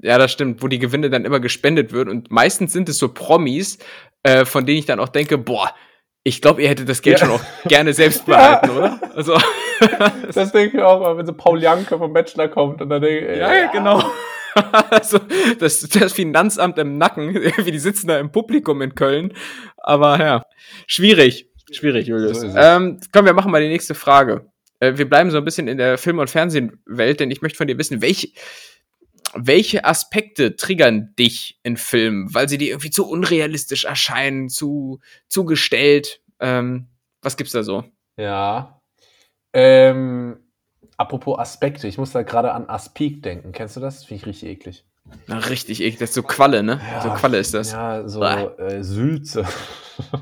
[0.02, 2.10] Ja, das stimmt, wo die Gewinne dann immer gespendet würden.
[2.10, 3.78] Und meistens sind es so Promis,
[4.24, 5.74] äh, von denen ich dann auch denke, boah,
[6.24, 7.26] ich glaube, ihr hättet das Geld ja.
[7.26, 8.78] schon auch gerne selbst behalten, ja.
[8.78, 9.00] oder?
[9.16, 9.38] Also,
[10.34, 13.32] das denke ich auch mal, wenn so Paul Janke vom Bachelor kommt und dann denke
[13.32, 14.04] ich, ja, ja, genau.
[14.90, 15.20] also,
[15.60, 19.34] das, das Finanzamt im Nacken, wie die sitzen da im Publikum in Köln.
[19.78, 20.46] Aber ja,
[20.88, 22.42] schwierig, schwierig, Julius.
[22.42, 24.48] So ähm, komm, wir machen mal die nächste Frage.
[24.80, 27.68] Äh, wir bleiben so ein bisschen in der Film- und Fernsehwelt, denn ich möchte von
[27.68, 28.30] dir wissen, welche,
[29.34, 35.46] welche Aspekte triggern dich in Filmen, weil sie dir irgendwie zu unrealistisch erscheinen, zu, zu
[35.46, 36.22] gestellt?
[36.40, 36.88] Ähm,
[37.22, 37.84] was gibt's da so?
[38.18, 38.82] Ja.
[39.54, 40.38] Ähm,
[40.98, 43.52] apropos Aspekte, ich muss da gerade an Aspik denken.
[43.52, 44.04] Kennst du das?
[44.04, 44.86] Finde ich richtig eklig.
[45.28, 46.00] Na, richtig eklig.
[46.00, 46.80] Das ist so Qualle, ne?
[46.92, 47.72] Ja, so Qualle ist das.
[47.72, 49.46] Ja, so äh, Sülze.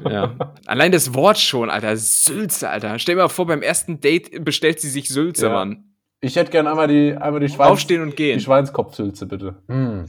[0.10, 0.36] ja.
[0.66, 1.96] Allein das Wort schon, Alter.
[1.98, 2.98] Sülze, Alter.
[3.00, 5.54] Stell dir mal vor, beim ersten Date bestellt sie sich Sülze, ja.
[5.54, 5.91] Mann.
[6.22, 8.38] Ich hätte gern einmal die, einmal die Schweins Aufstehen und gehen.
[8.38, 9.56] Die Schweinskopfsülze, bitte.
[9.68, 10.06] Hm.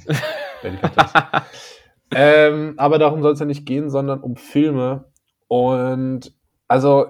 [2.14, 5.06] ähm, aber darum soll es ja nicht gehen, sondern um Filme.
[5.48, 6.32] Und
[6.68, 7.06] also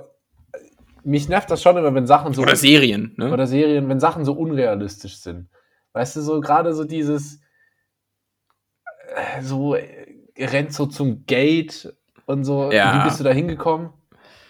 [1.04, 3.32] mich nervt das schon immer, wenn Sachen so Oder Serien, ne?
[3.32, 5.48] oder Serien, wenn Sachen so unrealistisch sind.
[5.94, 7.40] Weißt du, so gerade so dieses
[9.14, 11.92] äh, so äh, rennt so zum Gate
[12.26, 13.00] und so, Ja.
[13.00, 13.90] wie bist du da hingekommen?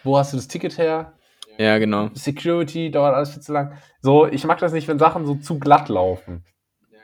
[0.04, 1.14] Wo hast du das Ticket her?
[1.62, 2.10] Ja, genau.
[2.14, 3.72] Security, dauert alles viel zu lang.
[4.00, 6.44] So, ich mag das nicht, wenn Sachen so zu glatt laufen.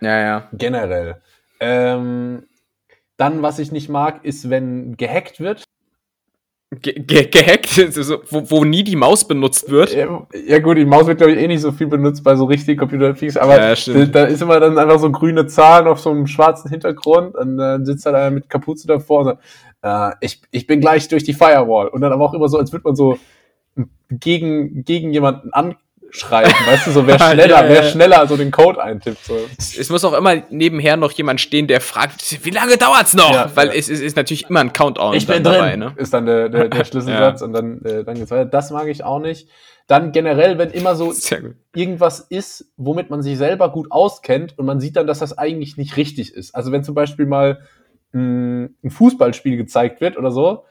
[0.00, 0.48] Ja, ja.
[0.52, 1.20] Generell.
[1.61, 2.44] Ähm,
[3.16, 5.64] dann, was ich nicht mag, ist, wenn gehackt wird.
[6.82, 7.78] Ge ge gehackt,
[8.30, 9.94] wo, wo nie die Maus benutzt wird.
[9.94, 12.44] Ja, ja gut, die Maus wird, glaube ich, eh nicht so viel benutzt bei so
[12.44, 14.14] richtigen Computerpeaks, aber Ja, stimmt.
[14.14, 17.86] da, ist immer dann einfach so grüne Zahlen auf so einem schwarzen Hintergrund und dann
[17.86, 19.42] sitzt da mit Kapuze davor und sagt,
[19.82, 21.88] äh, ich, ich bin gleich durch die Firewall.
[21.88, 23.18] Und dann aber auch immer so, als würde man so
[24.11, 27.91] gegen, gegen jemanden anschreiben, weißt du, so wer Ja, schneller, ja, wer ja.
[27.91, 29.24] schneller so den Code eintippt.
[29.24, 29.37] So.
[29.59, 33.33] Es muss auch immer nebenher noch jemand stehen, der fragt, wie lange dauert's noch?
[33.33, 33.74] Ja, Weil ja.
[33.74, 35.93] es, es ist natürlich immer ein Countdown Ich bin drin, dabei, ne?
[35.97, 38.47] ist dann der, der, der Schlüsselsatz und dann, äh, dann geht's weiter.
[38.47, 39.49] Das mag ich auch nicht.
[39.87, 41.14] Dann generell, wenn immer so
[41.74, 45.79] irgendwas ist, womit man sich selber gut auskennt und man sieht dann, dass das eigentlich
[45.79, 46.55] nicht richtig ist.
[46.55, 47.61] Also wenn zum Beispiel mal
[48.12, 50.64] mh, ein Fußballspiel gezeigt wird oder so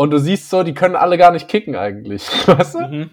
[0.00, 2.78] und du siehst so, die können alle gar nicht kicken eigentlich, weißt du?
[2.78, 3.10] Mhm.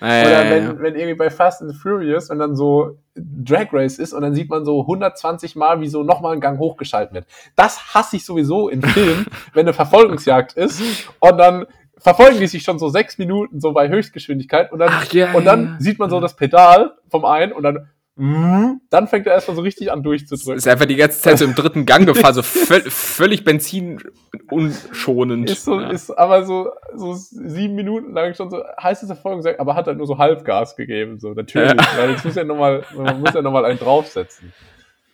[0.00, 4.12] Ja, Oder wenn, wenn irgendwie bei Fast and Furious, wenn dann so Drag Race ist
[4.12, 7.26] und dann sieht man so 120 Mal, wie so nochmal ein Gang hochgeschalten wird.
[7.56, 10.80] Das hasse ich sowieso in Filmen, wenn eine Verfolgungsjagd ist
[11.18, 11.66] und dann
[11.98, 15.44] verfolgen die sich schon so sechs Minuten so bei Höchstgeschwindigkeit und dann, Ach, ja, und
[15.44, 15.76] dann ja.
[15.80, 17.88] sieht man so das Pedal vom einen und dann
[18.20, 20.56] dann fängt er erstmal so richtig an durchzudrücken.
[20.56, 25.48] Ist einfach die ganze Zeit so im dritten Gang gefahren, so völ völlig benzinunschonend.
[25.48, 25.88] Ist so, ja.
[25.88, 30.06] ist aber so, so sieben Minuten lang schon so heißes Verfolgungsjagd, aber hat halt nur
[30.06, 33.78] so Halbgas gegeben, so natürlich, weil jetzt muss ja nochmal, man muss ja nochmal einen
[33.78, 34.52] draufsetzen.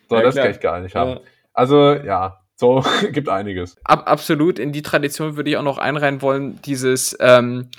[0.09, 0.45] So, Ja, das klar.
[0.45, 1.11] kann ich gar nicht haben.
[1.11, 1.19] Ja.
[1.53, 2.83] Also, ja, so
[3.13, 3.77] gibt einiges.
[3.85, 7.69] Ab, absolut, in die Tradition würde ich auch noch einreihen wollen, dieses, ähm,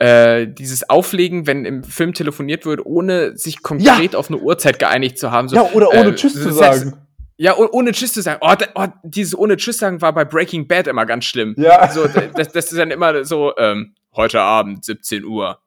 [0.00, 5.18] äh, dieses Auflegen, wenn im Film telefoniert wird, ohne sich konkret auf eine Uhrzeit geeinigt
[5.18, 5.48] zu haben.
[5.48, 6.94] So, Ja, oder ohne äh, Tschüss zu sagen.
[7.36, 8.40] Ja, oh- ohne Tschüss zu sagen.
[8.42, 11.54] Oh, oh, dieses ohne Tschüss sagen war bei Breaking Bad immer ganz schlimm.
[11.58, 11.90] Ja.
[11.90, 15.58] So, das, das ist dann immer so, ähm, heute Abend, 17 Uhr.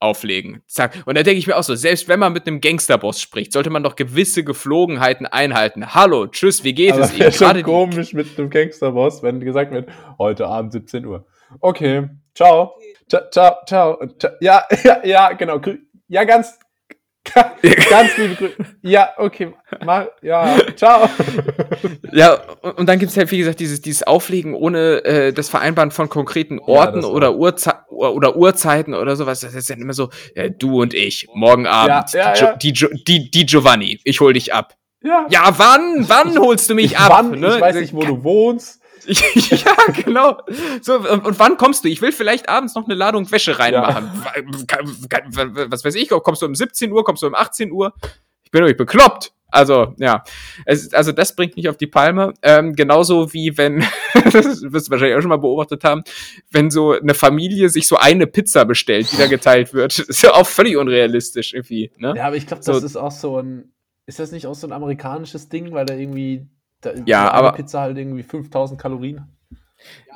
[0.00, 0.62] Auflegen.
[0.68, 1.02] Zack.
[1.06, 3.68] Und da denke ich mir auch so, selbst wenn man mit einem Gangsterboss spricht, sollte
[3.70, 5.92] man doch gewisse Geflogenheiten einhalten.
[5.92, 7.30] Hallo, tschüss, wie geht Aber es Ihnen?
[7.32, 9.88] Gerade schon komisch mit einem Gangsterboss, wenn gesagt wird,
[10.18, 11.26] heute Abend 17 Uhr.
[11.60, 12.74] Okay, ciao.
[13.08, 13.98] Ciao, ciao, ciao.
[14.18, 14.32] Ciao.
[14.40, 15.60] Ja, ja, ja, genau.
[16.08, 16.58] Ja, ganz,
[17.90, 18.56] ganz liebe Grüße.
[18.82, 19.54] Ja, okay.
[19.84, 21.08] Mach, ja, ciao.
[22.12, 25.90] Ja, und, und dann gibt's halt, wie gesagt, dieses, dieses Auflegen ohne äh, das Vereinbaren
[25.90, 29.40] von konkreten Orten das oder, Uhrzei oder Uhrzeiten oder sowas.
[29.40, 32.88] Das ist dann immer so, ja, du und ich, morgen Abend, Ja, ja, die, jo
[32.88, 32.94] ja.
[32.94, 34.74] Die, die, die Giovanni, ich hol dich ab.
[35.02, 36.08] Ja, Ja, wann?
[36.08, 37.10] Wann holst du mich ich, ab?
[37.10, 37.56] wann, ne?
[37.56, 38.77] ich weiß nicht, wo du wohnst.
[39.34, 40.38] ja, genau.
[40.82, 41.88] So, und, und wann kommst du?
[41.88, 44.10] Ich will vielleicht abends noch eine Ladung Wäsche reinmachen.
[45.70, 47.94] Was weiß ich, kommst du um 17 Uhr, kommst du um 18 Uhr?
[48.44, 49.32] Ich bin nicht bekloppt.
[49.50, 50.24] Also, ja.
[50.66, 52.34] Es, also, das bringt mich auf die Palme.
[52.42, 53.80] Ähm, genauso wie wenn,
[54.14, 56.02] das wirst du wahrscheinlich auch schon mal beobachtet haben,
[56.50, 59.98] wenn so eine Familie sich so eine Pizza bestellt, die da geteilt wird.
[60.08, 62.14] ist ja auch völlig unrealistisch irgendwie, ne?
[62.16, 62.72] Ja, aber ich glaube, So.
[62.72, 63.72] das ist auch so ein,
[64.06, 66.46] ist das nicht auch so ein amerikanisches Ding, weil da irgendwie,
[66.80, 69.26] da, Ja, eine aber- Pizza halt irgendwie 5000 Kalorien?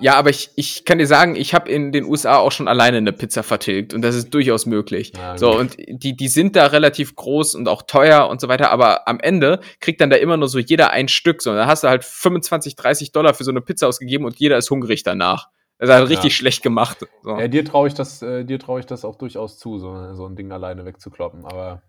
[0.01, 2.97] Ja, aber ich, ich kann dir sagen, ich habe in den USA auch schon alleine
[2.97, 5.13] eine Pizza vertilgt und das ist durchaus möglich.
[5.17, 8.73] Ja, so, und die, die sind da relativ groß und auch teuer und so weiter,
[8.73, 11.43] aber am Ende kriegt dann da immer nur so jeder ein Stück.
[11.43, 14.57] So, dann hast du halt 25, 30 Dollar für so eine Pizza ausgegeben und jeder
[14.57, 15.47] ist hungrig danach.
[15.79, 16.37] Das ist halt richtig Ja.
[16.39, 16.99] schlecht gemacht.
[17.23, 17.39] So.
[17.39, 20.27] Ja, dir traue ich das, äh, dir traue ich das auch durchaus zu, so, so
[20.27, 21.83] ein Ding alleine wegzukloppen, aber.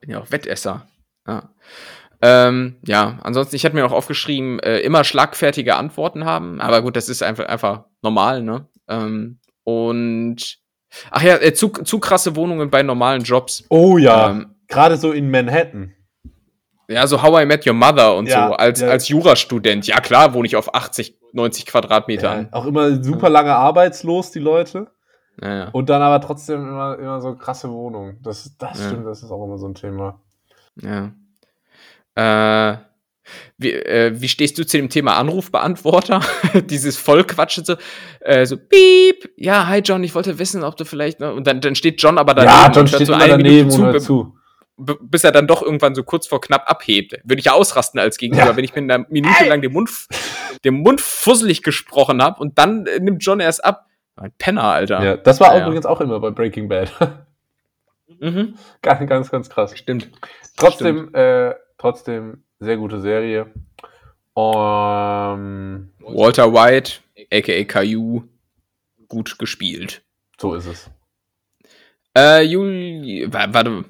[0.00, 0.86] bin ja auch Wettesser.
[1.28, 1.50] Ja.
[2.24, 6.60] Ähm, ja, ansonsten, ich hatte mir auch aufgeschrieben, äh, immer schlagfertige Antworten haben.
[6.60, 8.68] Aber gut, das ist einfach, einfach normal, ne?
[8.88, 10.58] Ähm, und
[11.10, 13.64] ach ja, äh, zu, zu krasse Wohnungen bei normalen Jobs.
[13.70, 15.92] Oh ja, Ähm, gerade so in Manhattan.
[16.88, 18.88] ja, so How I Met Your Mother und Ja, so, als, ja.
[18.88, 19.86] als Jurastudent.
[19.88, 22.48] Ja, klar, wohne ich auf 80, 90 Quadratmetern.
[22.52, 24.88] Ja, auch immer super lange arbeitslos, die Leute.
[25.42, 25.70] Ja.
[25.70, 28.18] Und dann aber trotzdem immer, immer so krasse Wohnungen.
[28.22, 30.20] Das, das stimmt, das ist auch immer so ein Thema.
[30.80, 31.12] ja.
[32.14, 32.76] Äh,
[33.56, 36.20] wie, äh, wie stehst du zu dem Thema Anrufbeantworter?
[36.66, 37.76] Dieses Vollquatschen so,
[38.20, 41.32] äh, so piep, ja, hi John, ich wollte wissen, ob du vielleicht, ne?
[41.32, 44.00] und dann, dann steht John aber daneben ja, John steht so immer daneben hört be-
[44.00, 44.36] zu.
[44.76, 47.12] bis er dann doch irgendwann so kurz vor knapp abhebt.
[47.24, 48.56] Würde ich ja ausrasten als Gegenüber, Ja.
[48.56, 49.88] wenn ich mir eine Minute lang den Mund,
[50.64, 53.86] den Mund fusselig gesprochen habe und dann äh, nimmt John erst ab.
[54.16, 55.02] Ein Penner, Alter.
[55.02, 55.66] Ja, das war Ja, ja.
[55.66, 56.90] übrigens auch immer bei Breaking Bad.
[58.20, 58.54] Mhm.
[58.82, 59.76] ganz, ganz, ganz krass.
[59.76, 60.10] Stimmt.
[60.56, 63.52] Trotzdem, äh, trotzdem sehr gute Serie.
[64.34, 68.22] Um, Walter White, aka Caillou,
[69.08, 70.02] gut gespielt.
[70.40, 70.90] so ist es.
[72.16, 73.84] Äh, Juli, wa- warte.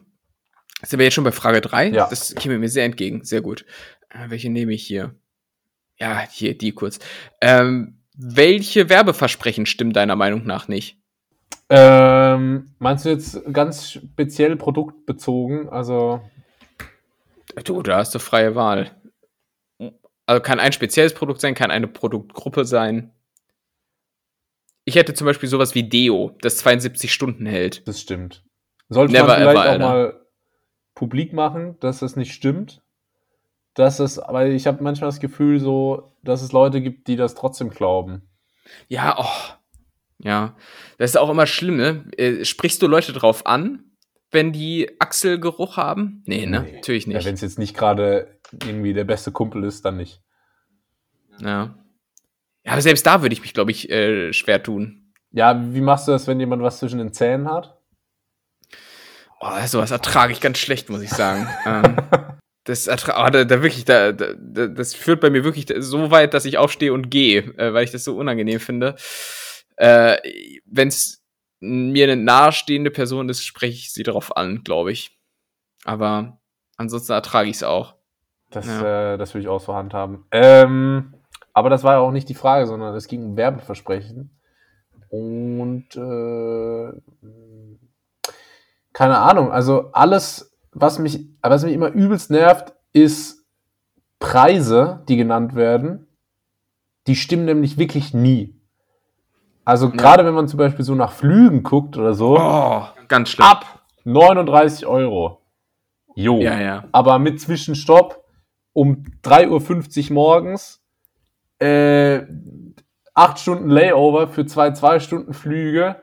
[0.82, 1.90] Sind wir jetzt schon bei Frage 3?
[1.90, 2.08] Ja.
[2.08, 3.24] Das käme mir sehr entgegen.
[3.24, 3.64] Sehr gut.
[4.10, 5.14] Äh, welche nehme ich hier?
[5.98, 6.98] Ja, hier, die kurz.
[7.40, 10.98] Ähm, welche Werbeversprechen stimmen deiner Meinung nach nicht?
[11.68, 15.68] Ähm, meinst du jetzt ganz speziell produktbezogen?
[15.68, 16.20] Also,
[17.64, 18.90] Du, da hast du freie Wahl.
[20.26, 23.12] Also kann ein spezielles Produkt sein, kann eine Produktgruppe sein.
[24.84, 27.86] Ich hätte zum Beispiel sowas wie Deo, das 72 Stunden hält.
[27.86, 28.44] das stimmt.
[28.88, 29.88] Sollte Never man vielleicht ever, auch Alter.
[29.88, 30.26] mal
[30.94, 32.82] publik machen, dass das nicht stimmt.
[33.74, 37.34] Dass es, weil ich habe manchmal das Gefühl so, dass es Leute gibt, die das
[37.34, 38.28] trotzdem glauben.
[38.88, 39.54] Ja, oh.
[40.18, 40.56] Ja.
[40.98, 42.04] Das ist auch immer schlimm, ne?
[42.16, 43.91] Äh, Sprichst du Leute drauf an,
[44.32, 46.22] wenn die Achselgeruch haben?
[46.26, 46.62] Nee, ne?
[46.62, 46.72] Nee.
[46.76, 47.26] Natürlich Ja, nicht.
[47.26, 50.20] wenn es jetzt nicht gerade irgendwie der beste Kumpel ist, dann nicht.
[51.40, 51.74] Ja.
[52.64, 55.12] Ja, aber selbst da würde ich mich, glaube ich, äh, schwer tun.
[55.32, 57.78] Ja, wie machst du das, wenn jemand was zwischen den Zähnen hat?
[59.40, 61.48] Oh, sowas ertrage ich ganz schlecht, muss ich sagen.
[61.66, 61.96] ähm,
[62.64, 66.10] das ertra oh, da, da wirklich, da, da, da- das führt bei mir wirklich so
[66.12, 68.94] weit, dass ich aufstehe und gehe, äh, weil ich das so unangenehm finde.
[69.76, 70.18] Äh,
[70.66, 71.21] wenn es
[71.62, 75.18] mir eine nahestehende Person ist, spreche ich sie darauf an, glaube ich.
[75.84, 76.38] Aber
[76.76, 77.94] ansonsten ertrage ich es auch.
[78.50, 79.14] Das, Ja.
[79.14, 80.24] äh, das würde ich auch so handhaben.
[80.32, 81.14] Ähm,
[81.54, 84.30] aber das war ja auch nicht die Frage, sondern es ging um Werbeversprechen.
[85.08, 86.92] Und äh,
[88.92, 93.44] keine Ahnung, also alles, was mich, was mich immer übelst nervt, ist
[94.18, 96.06] Preise, die genannt werden.
[97.06, 98.54] Die stimmen nämlich wirklich nie.
[99.64, 103.46] Also gerade wenn man zum Beispiel so nach Flügen guckt oder so, Oh, ganz schlimm.
[103.46, 105.40] ab 39 Euro.
[106.14, 106.40] Jo.
[106.40, 106.84] Ja, ja.
[106.92, 108.24] Aber mit Zwischenstopp
[108.72, 110.82] um 3.50 Uhr morgens,
[111.60, 112.22] äh,
[113.14, 115.96] 8 Stunden Layover für zwei 2-Stunden-Flüge,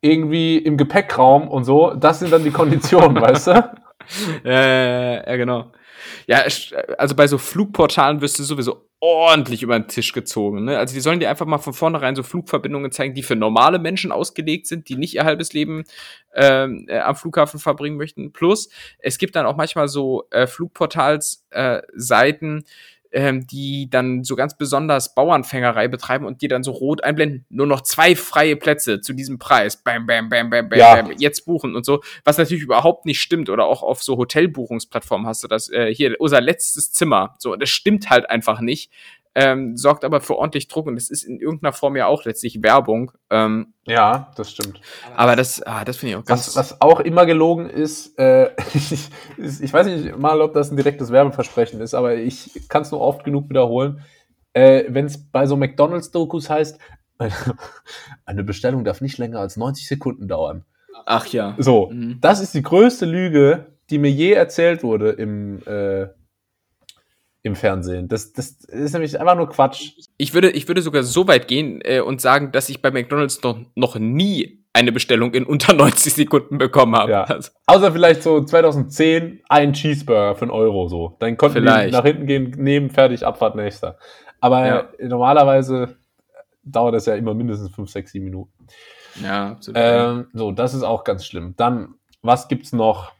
[0.00, 3.70] irgendwie im Gepäckraum und so, das sind dann die Konditionen, weißt du?
[4.44, 5.72] Ja, ja, genau.
[6.26, 6.38] Ja,
[6.98, 10.64] also bei so Flugportalen wirst du sowieso ordentlich über den Tisch gezogen.
[10.64, 10.78] Ne?
[10.78, 14.12] Also die sollen dir einfach mal von vornherein so Flugverbindungen zeigen, die für normale Menschen
[14.12, 15.84] ausgelegt sind, die nicht ihr halbes Leben
[16.34, 18.32] ähm, äh, am Flughafen verbringen möchten.
[18.32, 21.80] Plus, es gibt dann auch manchmal so äh, Flugportals äh,
[23.12, 27.66] ähm, die dann so ganz besonders Bauernfängerei betreiben und dir dann so rot einblenden, nur
[27.66, 29.76] noch zwei freie Plätze zu diesem Preis.
[29.82, 31.02] Bam, bam, bam, bam, bam, Ja.
[31.02, 33.50] bam, jetzt buchen und so, was natürlich überhaupt nicht stimmt.
[33.50, 37.34] Oder auch auf so Hotelbuchungsplattformen hast du das, äh, hier, unser letztes Zimmer.
[37.38, 38.90] So, das stimmt halt einfach nicht.
[39.36, 42.62] Ähm, sorgt aber für ordentlich Druck und das ist in irgendeiner Form ja auch letztlich
[42.64, 43.12] Werbung.
[43.30, 44.80] Ähm, Ja, das stimmt.
[45.14, 46.48] aber das, ah, das finde ich auch ganz.
[46.48, 49.08] Was, was auch immer gelogen ist, äh, ich,
[49.38, 53.00] ich weiß nicht mal, ob das ein direktes Werbeversprechen ist, aber ich kann es nur
[53.00, 54.00] oft genug wiederholen.
[54.52, 56.78] Äh, Wenn es bei so McDonalds-Dokus heißt,
[58.24, 60.64] eine Bestellung darf nicht länger als 90 Sekunden dauern.
[61.06, 61.54] Ach ja.
[61.58, 62.18] So, Mhm.
[62.20, 66.08] das ist die größte Lüge, die mir je erzählt wurde im, äh,
[67.42, 68.08] im Fernsehen.
[68.08, 69.92] Das, das ist nämlich einfach nur Quatsch.
[70.18, 73.42] Ich würde, ich würde sogar so weit gehen äh, und sagen, dass ich bei McDonalds
[73.42, 77.10] noch, noch nie eine Bestellung in unter 90 Sekunden bekommen habe.
[77.10, 77.24] Ja.
[77.24, 81.16] Also, Außer vielleicht so 2010 ein Cheeseburger für einen Euro so.
[81.18, 81.88] Dann konnten Vielleicht.
[81.88, 83.96] die nach hinten gehen, nehmen, fertig, Abfahrt nächster.
[84.40, 84.88] Aber Ja.
[85.00, 85.96] normalerweise
[86.62, 88.52] dauert das ja immer mindestens 5, 6, 7 Minuten.
[89.22, 89.80] ja, absolut.
[89.82, 91.54] Ähm, so, das ist auch ganz schlimm.
[91.56, 93.12] Dann, was gibt's noch?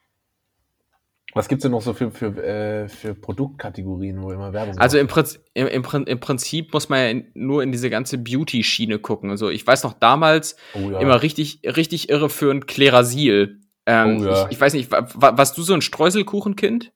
[1.35, 5.07] Was gibt's denn noch so für, für, äh, für Produktkategorien, wo immer Werbung Also im,
[5.07, 9.31] Prinzip, im, im, im Prinzip muss man ja in, nur in diese ganze Beauty-Schiene gucken.
[9.31, 10.99] Also ich weiß noch damals oh, ja.
[10.99, 13.61] immer richtig, richtig irreführend Klerasil.
[13.87, 14.45] Ähm, Oh ja.
[14.47, 16.93] ich, ich weiß nicht, wa, wa, warst du so ein Streuselkuchenkind?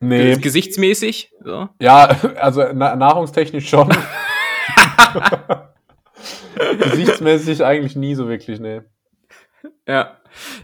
[0.00, 0.36] nee.
[0.36, 1.32] Gesichtsmäßig?
[1.44, 1.68] So?
[1.80, 2.06] Ja,
[2.40, 3.88] also na nahrungstechnisch schon.
[6.80, 8.84] Gesichtsmäßig eigentlich nie so wirklich, ne.
[9.86, 10.18] Ja.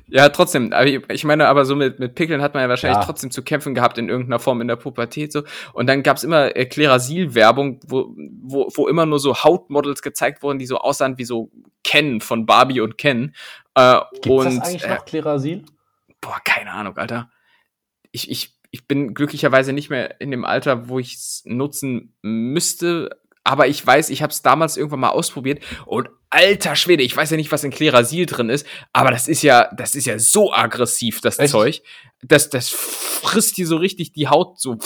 [0.08, 0.72] Ja, trotzdem.
[1.08, 3.04] Ich meine, aber so mit, mit Pickeln hat man ja wahrscheinlich Ja.
[3.04, 5.42] trotzdem zu kämpfen gehabt in irgendeiner Form in der Pubertät so.
[5.72, 10.58] Und dann gab's immer äh, Klerasil-Werbung, wo, wo, wo immer nur so Hautmodels gezeigt wurden,
[10.58, 11.50] die so aussahen wie so
[11.84, 13.34] Ken von Barbie und Ken.
[13.74, 15.64] Äh, Gibt's und das eigentlich äh, noch, Klerasil?
[16.20, 17.30] boah, keine Ahnung, Alter.
[18.12, 23.10] Ich, ich, ich bin glücklicherweise nicht mehr in dem Alter, wo ich es nutzen müsste.
[23.44, 27.30] Aber ich weiß, ich habe es damals irgendwann mal ausprobiert und alter Schwede, ich weiß
[27.30, 30.52] ja nicht, was in Klerasil drin ist, aber das ist ja, das ist ja so
[30.52, 31.50] aggressiv, das Echt?
[31.50, 31.82] Zeug.
[32.22, 34.78] Das, das frisst dir so richtig die Haut so,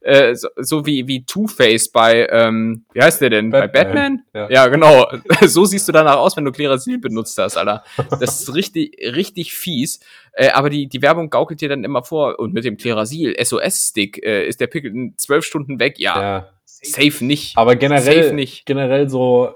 [0.00, 3.50] äh, so, so wie, wie Two-Face bei, ähm, wie heißt der denn?
[3.50, 4.22] Bei Batman.
[4.32, 4.50] Batman?
[4.50, 4.50] Ja.
[4.50, 5.06] Ja, genau.
[5.46, 7.84] So siehst du danach aus, wenn du Klerasil benutzt hast, Alter.
[8.18, 10.00] Das ist richtig, richtig fies.
[10.32, 12.38] Äh, aber die, die Werbung gaukelt dir dann immer vor.
[12.38, 15.98] Und mit dem Klerasil, SOS-Stick, äh, ist der Pickel in zwölf Stunden weg.
[15.98, 16.48] Ja, Ja.
[16.82, 17.56] Safe nicht.
[17.58, 18.66] Aber generell, Safe nicht.
[18.66, 19.54] generell so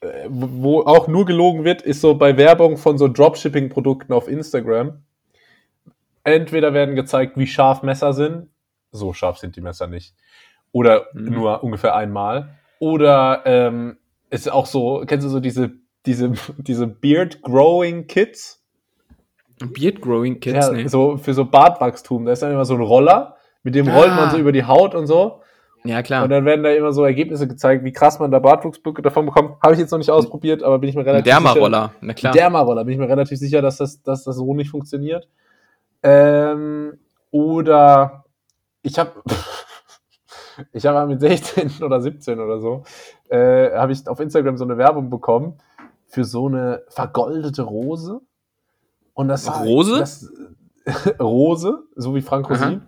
[0.00, 5.02] äh, wo auch nur gelogen wird, ist so bei Werbung von so Dropshipping-Produkten auf Instagram.
[6.24, 8.48] Entweder werden gezeigt, wie scharf Messer sind.
[8.92, 10.14] So scharf sind die Messer nicht.
[10.72, 11.32] Oder Mhm.
[11.34, 12.50] nur ungefähr einmal.
[12.78, 13.96] Oder ähm,
[14.30, 15.72] ist auch so, kennst du so diese,
[16.06, 18.58] diese, diese Beard-Growing-Kits?
[19.74, 20.88] Beard Growing Kids, Ja, ne?
[20.88, 22.24] so für so Bartwachstum.
[22.24, 24.30] Da ist dann immer so ein Roller, mit dem rollt man Ah.
[24.30, 25.42] so über die Haut und so.
[25.84, 26.24] Ja, klar.
[26.24, 29.62] Und dann werden da immer so Ergebnisse gezeigt, wie krass man da Bartwuchs davon bekommt.
[29.62, 32.14] Habe ich jetzt noch nicht ausprobiert, aber bin ich mir relativ Dermaroller, na sicher.
[32.14, 32.32] klar.
[32.34, 35.28] Dermaroller, bin ich mir relativ sicher, dass das, dass das so nicht funktioniert.
[36.02, 36.98] Ähm,
[37.30, 38.24] oder
[38.82, 39.22] ich habe
[40.72, 42.82] ich habe mit 16 oder 17 oder so,
[43.28, 45.58] äh, habe ich auf Instagram so eine Werbung bekommen
[46.06, 48.20] für so eine vergoldete Rose.
[49.14, 49.98] Und das Rose?
[49.98, 50.32] Das,
[51.20, 52.50] Rose, so wie Frank.
[52.50, 52.82] Rosin.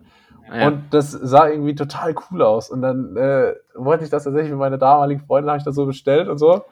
[0.55, 0.69] Ja.
[0.69, 2.71] Und das sah irgendwie total cool aus.
[2.71, 5.87] Und dann äh, wollte ich das tatsächlich mit meiner damaligen Freundin, habe ich das so
[5.87, 6.65] bestellt und so.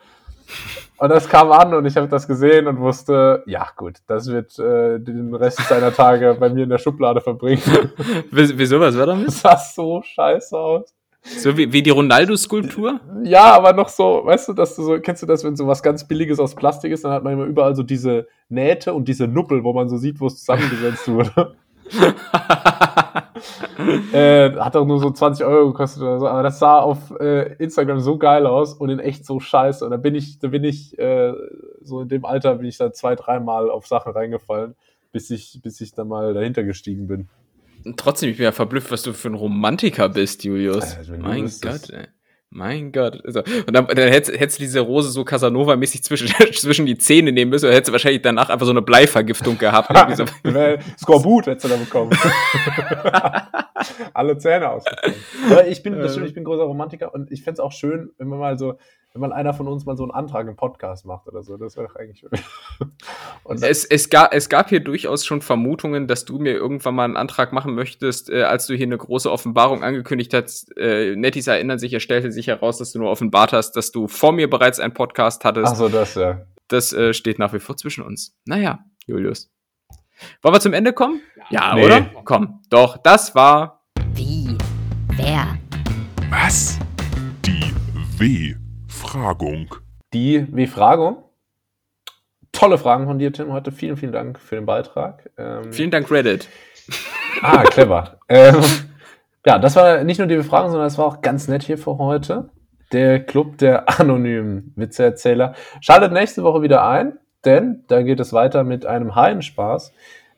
[0.99, 4.59] Und das kam an und ich habe das gesehen und wusste, ja gut, das wird
[4.59, 7.62] äh, den Rest seiner Tage bei mir in der Schublade verbringen.
[8.31, 9.28] Wie- Wieso, was war damit?
[9.28, 10.93] Das sah so scheiße aus.
[11.22, 12.99] So wie, wie die Ronaldo-Skulptur?
[13.24, 15.83] Ja, aber noch so, weißt du, dass du so, kennst du das, wenn so was
[15.83, 19.28] ganz Billiges aus Plastik ist, dann hat man immer überall so diese Nähte und diese
[19.28, 21.55] Nuppel, wo man so sieht, wo es zusammengesetzt wurde.
[24.12, 27.55] äh, hat auch nur so 20 Euro gekostet oder so, aber das sah auf äh,
[27.55, 29.84] Instagram so geil aus und in echt so scheiße.
[29.84, 31.32] Und da bin ich, da bin ich, äh,
[31.82, 34.74] so in dem Alter bin ich da zwei, dreimal auf Sachen reingefallen,
[35.12, 37.28] bis ich, bis ich da mal dahinter gestiegen bin.
[37.84, 40.97] Und Trotzdem, ich bin ja verblüfft, was du für ein Romantiker bist, Julius.
[41.09, 41.51] Mein.
[41.62, 42.07] Gott, ey.
[42.53, 43.24] Mein Gott.
[43.24, 47.30] Also, und dann, dann hättest, hättest du diese Rose so Casanova-mäßig zwischen, zwischen die Zähne
[47.30, 49.90] nehmen müssen, oder hättest du wahrscheinlich danach einfach so eine Bleivergiftung gehabt.
[50.16, 50.24] So.
[50.98, 52.11] Skorbut hättest du da bekommen.
[54.14, 54.66] Alle Zähne.
[54.66, 58.26] Aber ich bin, das stimmt, ich bin großer Romantiker und ich fänd's auch schön, wenn
[58.26, 58.74] man mal so,
[59.12, 61.56] wenn mal einer von uns mal so einen Antrag im Podcast macht oder so.
[61.56, 62.30] Das wäre doch eigentlich schön.
[63.44, 67.04] Und Es, es, gab, es gab hier durchaus schon Vermutungen, dass du mir irgendwann mal
[67.04, 70.76] einen Antrag machen möchtest, äh, als du hier eine große Offenbarung angekündigt hast.
[70.76, 74.06] Äh, Nettis erinnern sich, es stellte sich heraus, dass du nur offenbart hast, dass du
[74.06, 75.72] vor mir bereits einen Podcast hattest.
[75.72, 76.42] ach so, das ja.
[76.68, 78.36] Das äh, steht nach wie vor zwischen uns.
[78.44, 79.50] Naja, Julius.
[80.42, 81.20] Wollen wir zum Ende kommen?
[81.48, 81.84] Ja, Nee.
[81.84, 82.02] oder?
[82.24, 83.82] Komm, doch, das war.
[84.14, 84.56] Wie?
[85.16, 85.58] Wer?
[86.30, 86.78] Was?
[87.44, 87.74] Die
[89.01, 89.74] W-Fragung.
[90.12, 91.24] Die W-Fragung.
[92.53, 93.72] Tolle Fragen von dir, Tim, heute.
[93.72, 95.30] Vielen, vielen Dank für den Beitrag.
[95.38, 96.48] Ähm, Vielen Dank, Reddit.
[97.40, 98.18] Ah, clever.
[98.28, 98.62] ähm,
[99.46, 101.96] ja, das war nicht nur die Befragung, sondern es war auch ganz nett hier für
[101.96, 102.51] heute.
[102.92, 105.55] Der Club der anonymen Witzeerzähler.
[105.80, 109.92] Schaltet nächste Woche wieder ein, denn da geht es weiter mit einem Haienspaß.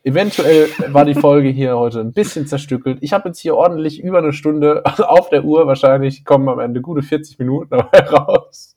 [0.05, 2.97] Eventuell war die Folge hier heute ein bisschen zerstückelt.
[3.01, 5.65] Ich habe jetzt hier ordentlich über eine Stunde auf der Uhr.
[5.65, 8.75] Wahrscheinlich kommen am Ende gute 40 Minuten dabei raus.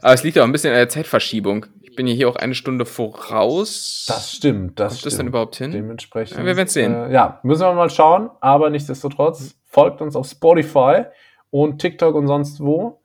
[0.00, 1.66] Aber es liegt auch ein bisschen an der Zeitverschiebung.
[1.82, 4.06] Ich bin ja hier auch eine Stunde voraus.
[4.08, 4.78] Das stimmt.
[4.78, 5.18] Das Kommt das stimmt.
[5.18, 5.72] denn überhaupt hin?
[5.72, 6.38] Dementsprechend.
[6.38, 6.94] Ja, wir werden's sehen.
[6.94, 8.30] Äh, ja, müssen wir mal schauen.
[8.40, 11.02] Aber nichtsdestotrotz, folgt uns auf Spotify
[11.50, 12.97] und TikTok und sonst wo.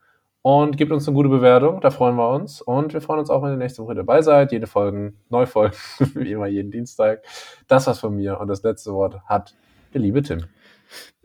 [0.43, 1.79] Und gebt uns eine gute Bewertung.
[1.79, 2.61] Da freuen wir uns.
[2.61, 4.51] Und wir freuen uns auch, wenn ihr nächste Woche dabei seid.
[4.51, 5.75] Jede Folge, neue Folgen,
[6.15, 7.23] wie immer jeden Dienstag.
[7.69, 8.39] Das war's von mir.
[8.41, 9.55] Und das letzte Wort hat
[9.93, 10.43] der liebe Tim.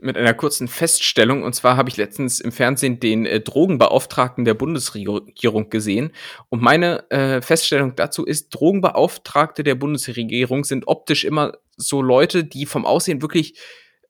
[0.01, 1.43] mit einer kurzen Feststellung.
[1.43, 6.13] Und zwar habe ich letztens im Fernsehen den äh, Drogenbeauftragten der Bundesregierung gesehen.
[6.49, 12.67] Und meine äh, Feststellung dazu ist, Drogenbeauftragte der Bundesregierung sind optisch immer so Leute, die
[12.67, 13.59] vom Aussehen wirklich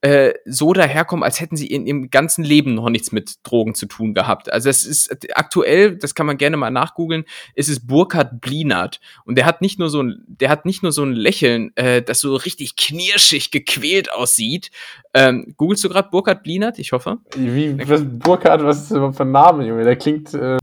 [0.01, 3.87] äh, so daherkommen, als hätten sie in ihrem ganzen Leben noch nichts mit Drogen zu
[3.87, 4.53] tun gehabt.
[4.53, 7.25] Also es ist aktuell, das kann man gerne mal nachgoogeln,
[7.55, 9.01] ist es Burkhard Blinert.
[9.25, 12.01] Und der hat nicht nur so ein, der hat nicht nur so ein Lächeln, äh,
[12.01, 14.71] das so richtig knirschig gequält aussieht.
[15.15, 16.79] Ähm, googelst du gerade Burkhard Blinert?
[16.79, 17.19] Ich hoffe.
[17.37, 19.83] Wie, was, Burkhard, was ist das überhaupt für ein Name, Junge?
[19.83, 20.59] Der klingt, äh,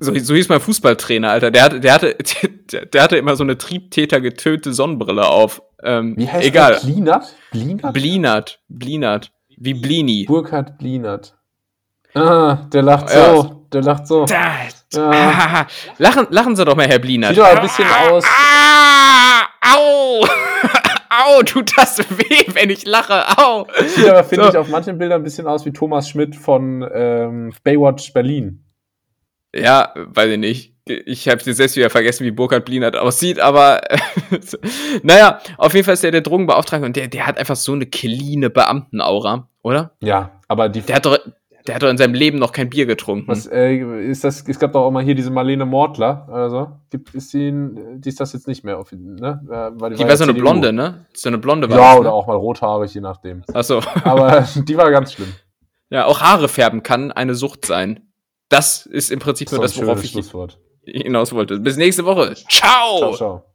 [0.00, 1.50] So, so hieß mein Fußballtrainer, Alter.
[1.50, 2.16] Der hatte, der hatte,
[2.72, 5.62] der, der hatte immer so eine Triebtäter getönte Sonnenbrille auf.
[5.84, 6.72] Ähm, wie heißt egal.
[6.74, 6.80] der?
[6.80, 7.34] Blinert?
[7.52, 7.92] Blinert?
[7.92, 8.60] Blinert.
[8.68, 9.32] Blinert.
[9.56, 10.24] Wie Blini.
[10.26, 11.36] Burkhard Blinert.
[12.14, 13.34] Ah, der lacht Ja.
[13.36, 13.66] so.
[13.72, 14.24] Der lacht so.
[14.24, 14.52] Da,
[14.92, 15.10] Ja.
[15.10, 15.66] ah,
[15.98, 17.34] lachen, lachen Sie doch mal, Herr Blinert.
[17.34, 18.24] Sieht doch ein bisschen aus.
[18.26, 19.42] Ah,
[19.76, 20.24] au!
[21.10, 23.24] au, tut das weh, wenn ich lache.
[23.38, 23.66] Au!
[23.86, 24.50] Sieht aber, finde So.
[24.50, 28.64] ich, auf manchen Bildern ein bisschen aus wie Thomas Schmidt von ähm, Baywatch Berlin.
[29.54, 30.73] Ja, weiß ich nicht.
[30.86, 33.80] Ich habe jetzt selbst wieder vergessen, wie Burkhard Blinert aussieht, aber
[35.02, 37.86] naja, auf jeden Fall ist der der Drogenbeauftragte und der, der hat einfach so eine
[37.86, 39.92] cleane Beamtenaura, oder?
[40.00, 40.82] Ja, aber die.
[40.82, 41.18] Der hat doch,
[41.66, 43.26] der hat doch in seinem Leben noch kein Bier getrunken.
[43.28, 44.46] was äh, ist das?
[44.46, 46.68] Es gab doch auch mal hier diese Marlene Mortler oder so.
[46.90, 47.50] Gibt, ist die,
[47.96, 49.40] die ist das jetzt nicht mehr, ne?
[49.46, 50.34] Äh, weil Die war ja so eine.
[50.34, 51.06] Blonde, ne?
[51.14, 52.14] So eine Blonde war Ja, das, oder ne?
[52.14, 53.42] auch mal rothaarig, je nachdem.
[53.54, 53.80] Achso.
[54.04, 55.32] Aber die war ganz schlimm.
[55.88, 58.12] Ja, auch Haare färben kann eine Sucht sein.
[58.50, 60.58] Das ist im Prinzip Das nur das, worauf ich Schlusswort.
[60.86, 61.58] Hinaus wollte.
[61.58, 62.34] Bis nächste Woche.
[62.48, 62.98] Ciao!
[62.98, 63.53] Ciao, ciao.